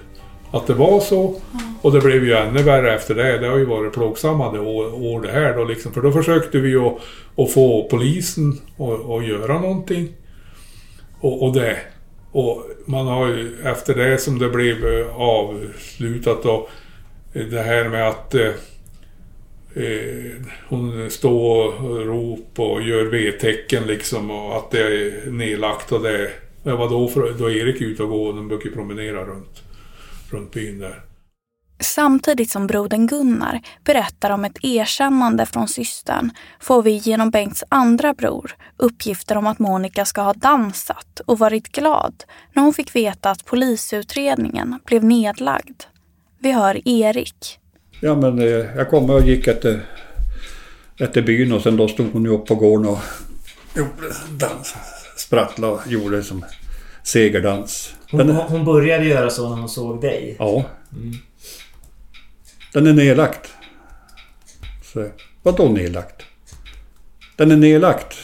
att 0.51 0.67
det 0.67 0.73
var 0.73 0.99
så. 0.99 1.41
Och 1.81 1.91
det 1.91 2.01
blev 2.01 2.25
ju 2.25 2.33
ännu 2.33 2.63
värre 2.63 2.95
efter 2.95 3.15
det. 3.15 3.37
Det 3.37 3.47
har 3.47 3.57
ju 3.57 3.65
varit 3.65 3.93
plågsammare 3.93 4.59
år, 4.59 5.03
år 5.03 5.21
det 5.21 5.31
här 5.31 5.57
då 5.57 5.63
liksom. 5.63 5.93
För 5.93 6.01
då 6.01 6.11
försökte 6.11 6.59
vi 6.59 6.69
ju 6.69 6.81
att, 7.35 7.51
få 7.53 7.87
polisen 7.89 8.59
att, 9.09 9.27
göra 9.27 9.59
någonting. 9.59 10.13
Och, 11.19 11.43
och 11.43 11.53
det. 11.53 11.77
Och 12.31 12.63
man 12.85 13.07
har 13.07 13.27
ju 13.27 13.57
efter 13.63 13.95
det 13.95 14.17
som 14.17 14.39
det 14.39 14.49
blev 14.49 15.09
avslutat 15.15 16.43
då 16.43 16.69
det 17.33 17.61
här 17.61 17.89
med 17.89 18.07
att 18.07 18.35
eh, 18.35 18.41
eh, 18.41 18.53
Eh, 19.75 20.41
hon 20.67 21.11
står 21.11 21.83
och 21.83 22.05
ropar 22.05 22.63
och 22.63 22.81
gör 22.81 23.05
V-tecken 23.05 23.83
liksom 23.87 24.31
och 24.31 24.57
att 24.57 24.71
det 24.71 24.79
är 24.79 25.31
nedlagt 25.31 25.91
och 25.91 26.01
det... 26.01 26.31
var 26.63 27.07
för, 27.07 27.33
då 27.39 27.51
är 27.51 27.55
Erik 27.55 27.81
ute 27.81 28.03
och 28.03 28.09
går 28.09 28.29
och 28.29 28.35
de 28.35 28.47
brukar 28.47 28.69
promenera 28.69 29.25
runt, 29.25 29.63
runt 30.31 30.51
byn 30.51 30.79
där. 30.79 31.03
Samtidigt 31.79 32.51
som 32.51 32.67
brodern 32.67 33.07
Gunnar 33.07 33.61
berättar 33.83 34.29
om 34.29 34.45
ett 34.45 34.57
erkännande 34.63 35.45
från 35.45 35.67
systern 35.67 36.31
får 36.59 36.83
vi 36.83 36.91
genom 36.91 37.29
Bengts 37.29 37.63
andra 37.69 38.13
bror 38.13 38.55
uppgifter 38.77 39.37
om 39.37 39.47
att 39.47 39.59
Monica 39.59 40.05
ska 40.05 40.21
ha 40.21 40.33
dansat 40.33 41.21
och 41.25 41.39
varit 41.39 41.71
glad 41.71 42.23
när 42.53 42.63
hon 42.63 42.73
fick 42.73 42.95
veta 42.95 43.29
att 43.31 43.45
polisutredningen 43.45 44.79
blev 44.85 45.03
nedlagd. 45.03 45.83
Vi 46.39 46.51
hör 46.51 46.87
Erik. 46.87 47.59
Ja, 48.05 48.15
men 48.15 48.39
eh, 48.39 48.65
jag 48.75 48.89
kom 48.89 49.09
och 49.09 49.21
gick 49.21 49.47
efter, 49.47 49.81
efter 50.99 51.21
byn 51.21 51.51
och 51.51 51.61
sen 51.61 51.77
då 51.77 51.87
stod 51.87 52.11
hon 52.13 52.23
ju 52.23 52.29
upp 52.29 52.45
på 52.45 52.55
gården 52.55 52.87
och 52.87 52.99
gjorde 53.75 54.15
dans. 54.31 54.75
Sprattlade 55.17 55.73
och 55.73 55.87
gjorde 55.87 56.23
som 56.23 56.45
segerdans. 57.03 57.93
Hon, 58.11 58.29
hon 58.29 58.65
började 58.65 59.05
göra 59.05 59.29
så 59.29 59.49
när 59.49 59.55
hon 59.55 59.69
såg 59.69 60.01
dig? 60.01 60.35
Ja. 60.39 60.65
Mm. 60.91 61.15
Den 62.73 62.87
är 62.87 62.93
nedlagt. 62.93 63.49
Så, 64.93 65.09
vadå 65.43 65.69
nedlagt? 65.69 66.23
Den 67.35 67.51
är 67.51 67.57
nedlagt. 67.57 68.17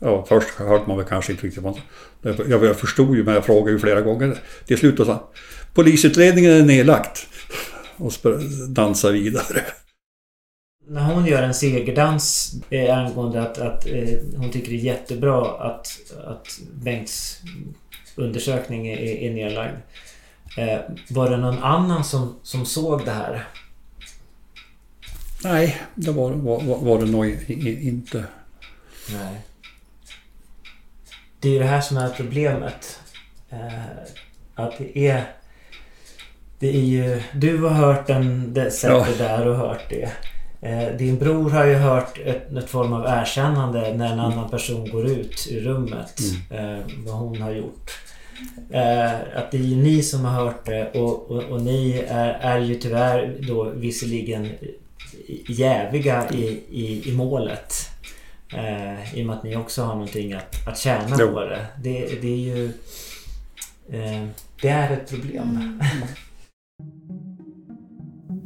Ja, 0.00 0.26
först 0.28 0.48
hörde 0.48 0.84
man 0.86 0.96
väl 0.96 1.06
kanske 1.06 1.32
inte 1.32 1.46
riktigt 1.46 1.62
vad 1.62 1.80
Jag 2.48 2.76
förstod 2.76 3.16
ju 3.16 3.24
men 3.24 3.34
jag 3.34 3.44
frågade 3.44 3.72
ju 3.72 3.78
flera 3.78 4.00
gånger. 4.00 4.38
Till 4.66 4.78
slut 4.78 4.96
sa 4.96 5.30
Polisutredningen 5.74 6.52
är 6.52 6.62
nedlagt. 6.62 7.26
Och 7.96 8.12
dansar 8.68 9.12
vidare. 9.12 9.64
När 10.88 11.04
hon 11.14 11.26
gör 11.26 11.42
en 11.42 11.54
segerdans 11.54 12.54
eh, 12.70 12.98
angående 12.98 13.42
att, 13.42 13.58
att 13.58 13.86
eh, 13.86 14.18
hon 14.36 14.50
tycker 14.50 14.70
det 14.70 14.76
är 14.76 14.80
jättebra 14.80 15.58
att, 15.58 16.12
att 16.26 16.60
Bengts 16.72 17.40
undersökning 18.16 18.88
är, 18.88 18.98
är 18.98 19.34
nedlagd. 19.34 19.76
Eh, 20.58 20.80
var 21.10 21.30
det 21.30 21.36
någon 21.36 21.58
annan 21.58 22.04
som, 22.04 22.36
som 22.42 22.66
såg 22.66 23.04
det 23.04 23.10
här? 23.10 23.48
Nej, 25.44 25.82
det 25.94 26.10
var, 26.10 26.30
var, 26.30 26.78
var 26.78 26.98
det 26.98 27.06
nog 27.06 27.26
inte. 27.80 28.24
Nej. 29.12 29.40
Det 31.40 31.48
är 31.48 31.52
ju 31.52 31.58
det 31.58 31.64
här 31.64 31.80
som 31.80 31.96
är 31.96 32.08
problemet. 32.08 33.00
Eh, 33.50 33.84
att 34.54 34.78
det 34.78 34.98
är... 34.98 35.32
Det 36.58 36.76
är 36.76 36.84
ju... 36.84 37.22
Du 37.34 37.58
har 37.58 37.70
hört 37.70 38.06
den, 38.06 38.54
det 38.54 38.70
sättet 38.70 39.16
ja. 39.18 39.28
där 39.28 39.46
och 39.46 39.56
hört 39.56 39.90
det. 39.90 40.10
Eh, 40.60 40.96
din 40.96 41.18
bror 41.18 41.50
har 41.50 41.66
ju 41.66 41.74
hört 41.74 42.18
ett, 42.24 42.52
ett 42.52 42.70
form 42.70 42.92
av 42.92 43.04
erkännande 43.06 43.80
när 43.80 43.90
en 43.90 44.00
mm. 44.00 44.20
annan 44.20 44.50
person 44.50 44.90
går 44.90 45.06
ut 45.06 45.48
ur 45.50 45.60
rummet. 45.60 46.20
Mm. 46.50 46.78
Eh, 46.78 46.84
vad 47.06 47.14
hon 47.14 47.42
har 47.42 47.50
gjort. 47.50 47.90
Eh, 48.70 49.14
att 49.14 49.50
det 49.50 49.56
är 49.56 49.76
ni 49.76 50.02
som 50.02 50.24
har 50.24 50.44
hört 50.44 50.66
det 50.66 50.90
och, 50.90 51.30
och, 51.30 51.42
och 51.42 51.62
ni 51.62 52.04
är, 52.08 52.32
är 52.32 52.58
ju 52.58 52.74
tyvärr 52.74 53.36
då 53.48 53.64
visserligen 53.64 54.48
jäviga 55.48 56.30
i, 56.30 56.62
i, 56.70 57.10
i 57.10 57.12
målet. 57.12 57.90
Eh, 58.52 59.18
I 59.18 59.22
och 59.22 59.26
med 59.26 59.36
att 59.36 59.44
ni 59.44 59.56
också 59.56 59.82
har 59.82 59.94
någonting 59.94 60.32
att, 60.32 60.68
att 60.68 60.78
tjäna 60.78 61.16
jo. 61.18 61.32
på 61.32 61.40
det. 61.40 61.66
det. 61.82 62.22
Det 62.22 62.28
är 62.28 62.56
ju... 62.56 62.72
Eh, 63.92 64.26
det 64.60 64.68
är 64.68 64.92
ett 64.92 65.10
problem. 65.10 65.50
Mm. 65.50 65.80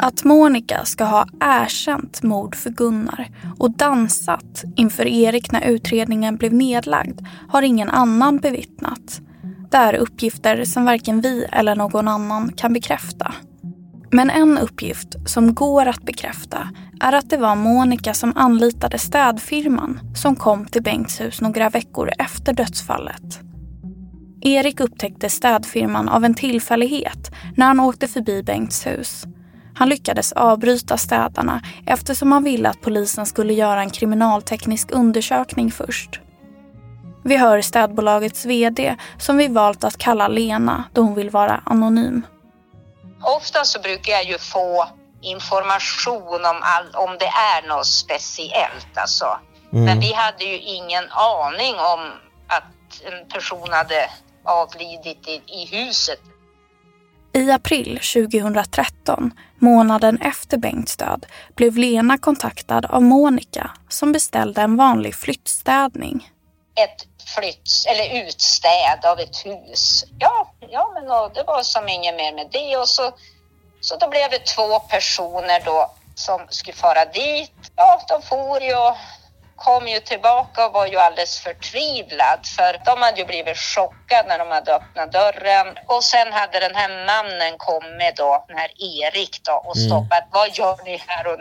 Att 0.03 0.25
Monica 0.25 0.85
ska 0.85 1.05
ha 1.05 1.27
erkänt 1.41 2.23
mord 2.23 2.57
för 2.57 2.71
Gunnar 2.71 3.29
och 3.59 3.71
dansat 3.71 4.65
inför 4.77 5.07
Erik 5.07 5.53
när 5.53 5.61
utredningen 5.61 6.37
blev 6.37 6.53
nedlagd 6.53 7.21
har 7.49 7.63
ingen 7.63 7.91
annan 7.91 8.39
bevittnat. 8.39 9.21
Det 9.71 9.77
är 9.77 9.95
uppgifter 9.95 10.65
som 10.65 10.85
varken 10.85 11.21
vi 11.21 11.47
eller 11.53 11.77
någon 11.77 12.09
annan 12.09 12.53
kan 12.53 12.73
bekräfta. 12.73 13.35
Men 14.11 14.31
en 14.31 14.59
uppgift 14.59 15.17
som 15.27 15.55
går 15.55 15.87
att 15.87 16.03
bekräfta 16.03 16.69
är 17.01 17.13
att 17.13 17.31
det 17.31 17.37
var 17.37 17.57
Monica 17.57 18.15
som 18.15 18.33
anlitade 18.37 18.99
städfirman 18.99 20.01
som 20.17 20.37
kom 20.37 20.67
till 20.67 20.83
Bengts 20.83 21.21
hus 21.21 21.41
några 21.41 21.69
veckor 21.69 22.11
efter 22.19 22.53
dödsfallet. 22.53 23.41
Erik 24.41 24.81
upptäckte 24.81 25.31
städfirman 25.31 26.09
av 26.09 26.25
en 26.25 26.35
tillfällighet 26.35 27.31
när 27.57 27.67
han 27.67 27.81
åkte 27.81 28.09
förbi 28.09 28.43
Bengts 28.43 28.87
hus. 28.87 29.27
Han 29.81 29.89
lyckades 29.89 30.33
avbryta 30.33 30.99
städarna 30.99 31.63
eftersom 31.87 32.33
han 32.33 32.45
ville 32.45 32.69
att 32.69 32.81
polisen 32.81 33.27
skulle 33.27 33.53
göra 33.53 33.81
en 33.81 33.91
kriminalteknisk 33.91 34.91
undersökning 34.91 35.71
först. 35.71 36.21
Vi 37.25 37.37
hör 37.37 37.61
städbolagets 37.61 38.45
VD 38.45 38.97
som 39.19 39.37
vi 39.37 39.49
valt 39.49 39.85
att 39.85 39.99
kalla 39.99 40.29
Lena 40.29 40.85
då 40.93 41.03
hon 41.03 41.15
vill 41.15 41.31
vara 41.31 41.63
anonym. 41.67 42.23
Ofta 43.23 43.65
så 43.65 43.81
brukar 43.81 44.13
jag 44.13 44.25
ju 44.25 44.39
få 44.39 44.89
information 45.21 46.45
om, 46.45 46.61
all, 46.63 46.95
om 46.95 47.17
det 47.19 47.27
är 47.27 47.69
något 47.69 47.87
speciellt 47.87 48.99
alltså. 48.99 49.39
Mm. 49.73 49.85
Men 49.85 50.01
vi 50.01 50.13
hade 50.13 50.45
ju 50.45 50.59
ingen 50.59 51.05
aning 51.11 51.75
om 51.75 52.13
att 52.49 53.03
en 53.13 53.29
person 53.29 53.69
hade 53.71 54.11
avlidit 54.45 55.29
i, 55.29 55.43
i 55.47 55.67
huset. 55.77 56.21
I 57.33 57.51
april 57.51 58.01
2013, 58.15 59.31
månaden 59.59 60.21
efter 60.21 60.57
Bengts 60.57 60.97
död, 60.97 61.27
blev 61.55 61.77
Lena 61.77 62.19
kontaktad 62.19 62.87
av 62.87 63.03
Monica 63.03 63.71
som 63.89 64.13
beställde 64.13 64.61
en 64.61 64.77
vanlig 64.77 65.15
flyttstädning. 65.15 66.31
Ett 66.75 67.07
flytt 67.37 67.71
eller 67.89 68.25
utstäd 68.25 69.05
av 69.05 69.21
ett 69.21 69.47
hus. 69.47 70.05
Ja, 70.19 70.53
ja 70.71 70.91
men 70.95 71.05
det 71.35 71.45
var 71.47 71.63
som 71.63 71.89
inget 71.89 72.15
mer 72.15 72.35
med 72.35 72.49
det 72.53 72.77
och 72.77 72.89
så, 72.89 73.13
så 73.81 73.97
då 73.97 74.09
blev 74.09 74.31
det 74.31 74.47
två 74.47 74.79
personer 74.79 75.63
då 75.65 75.91
som 76.15 76.47
skulle 76.49 76.77
fara 76.77 77.05
dit. 77.05 77.73
Ja, 77.77 78.05
de 78.09 78.23
for 78.23 78.63
ju 78.63 78.75
och 78.75 78.97
kom 79.67 79.89
ju 79.89 80.01
tillbaka 80.01 80.67
och 80.67 80.73
var 80.73 80.87
ju 80.87 80.97
alldeles 80.97 81.39
förtvivlad 81.39 82.41
för 82.57 82.71
de 82.85 83.03
hade 83.03 83.19
ju 83.21 83.27
blivit 83.27 83.57
chockade 83.59 84.29
när 84.29 84.39
de 84.39 84.49
hade 84.49 84.75
öppnat 84.75 85.13
dörren 85.13 85.67
och 85.87 86.05
sen 86.05 86.33
hade 86.33 86.61
den 86.61 86.75
här 86.75 87.07
mannen 87.07 87.55
kommit 87.59 88.17
då, 88.17 88.45
den 88.49 88.59
här 88.59 88.71
Erik 88.79 89.41
då 89.45 89.53
och 89.53 89.77
Mm. 89.77 89.89
stoppat. 89.89 90.25
Vad 90.33 90.49
gör 90.59 90.85
ni 90.85 90.97
här 91.07 91.27
och 91.27 91.39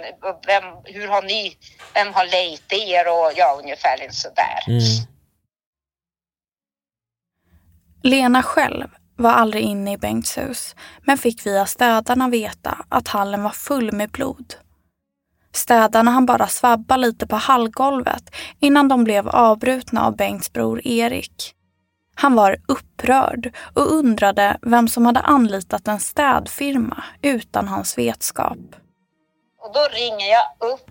vem, 0.47 0.63
hur 0.84 1.07
har 1.07 1.22
ni, 1.22 1.57
vem 1.93 2.13
har 2.13 2.26
lejt 2.26 2.74
er 2.74 3.07
och 3.07 3.32
ja, 3.36 3.57
ungefär 3.61 3.97
sådär. 4.11 4.59
Lena 8.03 8.43
själv 8.43 8.88
var 9.15 9.32
aldrig 9.32 9.63
inne 9.63 9.93
i 9.93 9.97
Bengts 9.97 10.38
hus 10.38 10.76
men 11.01 11.17
fick 11.17 11.45
via 11.45 11.65
städarna 11.65 12.30
veta 12.30 12.78
att 12.89 13.07
hallen 13.07 13.43
var 13.43 13.49
full 13.49 13.91
med 13.91 14.09
blod. 14.11 14.53
Städarna 15.54 16.12
hann 16.12 16.26
bara 16.26 16.47
svabba 16.47 16.97
lite 16.97 17.28
på 17.28 17.36
hallgolvet 17.36 18.36
innan 18.60 18.88
de 18.88 19.04
blev 19.04 19.30
avbrutna 19.30 20.06
av 20.06 20.16
Bengts 20.16 20.54
bror 20.54 20.88
Erik. 20.88 21.54
Han 22.16 22.36
var 22.36 22.58
upprörd 22.68 23.56
och 23.76 23.91
undrade 23.91 24.58
vem 24.62 24.88
som 24.88 25.06
hade 25.06 25.20
anlitat 25.20 25.88
en 25.88 26.00
städfirma 26.00 27.04
utan 27.22 27.68
hans 27.68 27.97
vetskap. 27.97 28.58
Och 29.62 29.74
då 29.74 29.88
ringer 29.91 30.32
jag 30.32 30.72
upp 30.72 30.89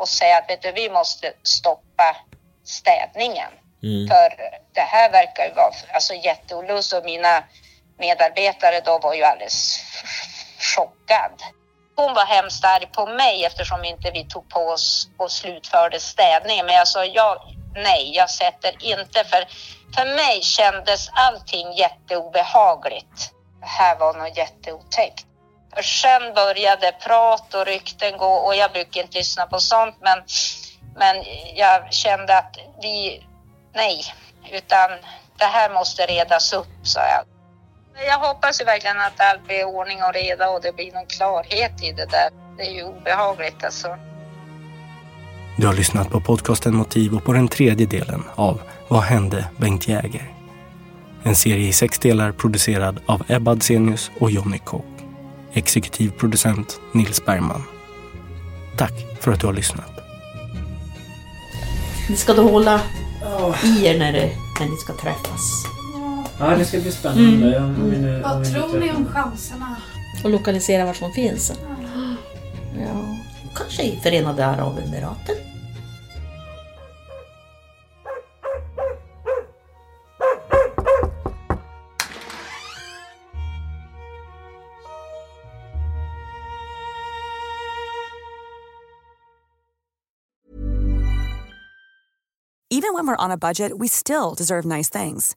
och 0.00 0.08
säger 0.08 0.38
att 0.38 0.50
vet 0.50 0.62
du, 0.62 0.72
vi 0.72 0.90
måste 0.90 1.32
stoppa 1.42 2.16
städningen. 2.64 3.50
För 4.08 4.28
det 4.74 4.80
här 4.80 5.12
verkar 5.12 5.44
ju 5.44 5.54
vara 5.54 5.72
alltså, 5.94 6.14
jätteolust 6.14 6.92
och 6.92 7.04
mina 7.04 7.44
medarbetare 7.98 8.80
då 8.84 8.98
var 8.98 9.14
ju 9.14 9.22
alldeles 9.22 9.80
chockad. 10.76 11.59
Hon 12.00 12.14
var 12.14 12.24
hemskt 12.24 12.64
arg 12.64 12.86
på 12.86 13.06
mig 13.06 13.44
eftersom 13.44 13.84
inte 13.84 14.10
vi 14.10 14.24
tog 14.24 14.48
på 14.48 14.60
oss 14.60 15.08
och 15.18 15.30
slutförde 15.30 16.00
städningen. 16.00 16.66
Men 16.66 16.74
jag 16.74 16.88
sa 16.88 17.04
jag, 17.04 17.36
nej, 17.74 18.14
jag 18.14 18.30
sätter 18.30 18.84
inte 18.84 19.24
för 19.24 19.44
för 19.94 20.04
mig 20.16 20.42
kändes 20.42 21.10
allting 21.12 21.72
jätteobehagligt. 21.72 23.32
Det 23.60 23.66
här 23.66 23.98
var 23.98 24.14
något 24.14 24.36
jätteotäckt. 24.36 25.26
För 25.74 25.82
sen 25.82 26.34
började 26.34 26.92
prat 26.92 27.54
och 27.54 27.66
rykten 27.66 28.18
gå 28.18 28.32
och 28.32 28.54
jag 28.54 28.72
brukar 28.72 29.00
inte 29.00 29.18
lyssna 29.18 29.46
på 29.46 29.60
sånt 29.60 29.96
men, 30.00 30.22
men 30.96 31.24
jag 31.54 31.92
kände 31.92 32.38
att 32.38 32.56
vi, 32.82 33.26
nej, 33.74 34.04
utan 34.50 34.90
det 35.38 35.44
här 35.44 35.70
måste 35.70 36.06
redas 36.06 36.52
upp, 36.52 36.66
sa 36.82 37.00
jag. 37.00 37.39
Jag 37.94 38.18
hoppas 38.18 38.60
ju 38.60 38.64
verkligen 38.64 39.00
att 39.00 39.20
allt 39.20 39.46
blir 39.46 39.64
ordning 39.64 40.02
och 40.02 40.14
reda 40.14 40.50
och 40.50 40.60
det 40.62 40.76
blir 40.76 40.92
någon 40.92 41.06
klarhet 41.06 41.82
i 41.82 41.92
det 41.92 42.06
där. 42.06 42.30
Det 42.56 42.62
är 42.62 42.74
ju 42.74 42.84
obehagligt 42.84 43.64
alltså. 43.64 43.96
Du 45.56 45.66
har 45.66 45.74
lyssnat 45.74 46.10
på 46.10 46.20
podcasten 46.20 46.74
Motiv 46.74 47.14
och 47.14 47.24
på 47.24 47.32
den 47.32 47.48
tredje 47.48 47.86
delen 47.86 48.24
av 48.34 48.60
Vad 48.88 49.02
hände 49.02 49.44
Bengt 49.56 49.88
Jäger? 49.88 50.34
En 51.22 51.36
serie 51.36 51.68
i 51.68 51.72
sex 51.72 51.98
delar 51.98 52.32
producerad 52.32 53.00
av 53.06 53.22
Ebba 53.28 53.50
Adsenius 53.50 54.10
och 54.20 54.30
Jonny 54.30 54.58
Kock. 54.58 54.84
Exekutiv 55.52 56.10
producent 56.10 56.80
Nils 56.92 57.24
Bergman. 57.24 57.62
Tack 58.76 58.92
för 59.20 59.32
att 59.32 59.40
du 59.40 59.46
har 59.46 59.54
lyssnat. 59.54 59.90
Ni 62.08 62.16
ska 62.16 62.34
då 62.34 62.42
hålla 62.42 62.80
i 63.64 63.86
er 63.86 63.98
när, 63.98 64.12
det, 64.12 64.30
när 64.60 64.66
ni 64.66 64.76
ska 64.76 64.92
träffas. 64.92 65.79
Ja, 66.40 66.56
det 66.56 66.64
ska 66.64 66.80
bli 66.80 66.92
spännande. 66.92 67.56
Mm. 67.56 67.64
Om 67.64 67.90
vi 67.90 67.98
nu, 67.98 68.16
om 68.16 68.22
Vad 68.22 68.40
vi 68.40 68.52
tror 68.52 68.80
ni 68.80 68.90
om 68.90 69.06
chanserna? 69.06 69.76
Och 70.24 70.30
lokalisera 70.30 70.84
var 70.84 70.94
som 70.94 71.12
finns. 71.12 71.52
Ja. 72.78 73.16
Kanske 73.54 73.82
i 73.82 74.00
Förenade 74.02 74.46
Arabemiraten. 74.46 75.34
Even 92.72 92.94
when 92.94 93.06
we're 93.06 93.24
on 93.24 93.30
a 93.30 93.36
budget, 93.36 93.78
we 93.78 93.88
still 93.88 94.34
deserve 94.34 94.64
nice 94.64 94.88
things. 94.88 95.36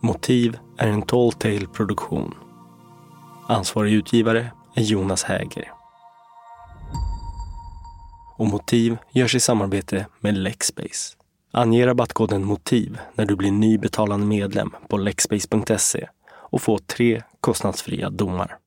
Motiv 0.00 0.58
är 0.78 0.88
en 0.88 1.02
Tall 1.02 1.32
Tale 1.32 1.66
produktion. 1.66 2.34
Ansvarig 3.48 3.92
utgivare 3.92 4.50
är 4.74 4.82
Jonas 4.82 5.24
Häger. 5.24 5.72
Och 8.36 8.46
Motiv 8.46 8.96
görs 9.12 9.34
i 9.34 9.40
samarbete 9.40 10.06
med 10.20 10.38
Lexbase. 10.38 11.16
Ange 11.52 11.86
rabattkoden 11.86 12.44
MOTIV 12.44 12.98
när 13.14 13.26
du 13.26 13.36
blir 13.36 13.50
ny 13.50 13.78
betalande 13.78 14.26
medlem 14.26 14.74
på 14.88 14.96
lexbase.se 14.96 16.08
och 16.28 16.62
få 16.62 16.78
tre 16.78 17.22
kostnadsfria 17.40 18.10
domar. 18.10 18.58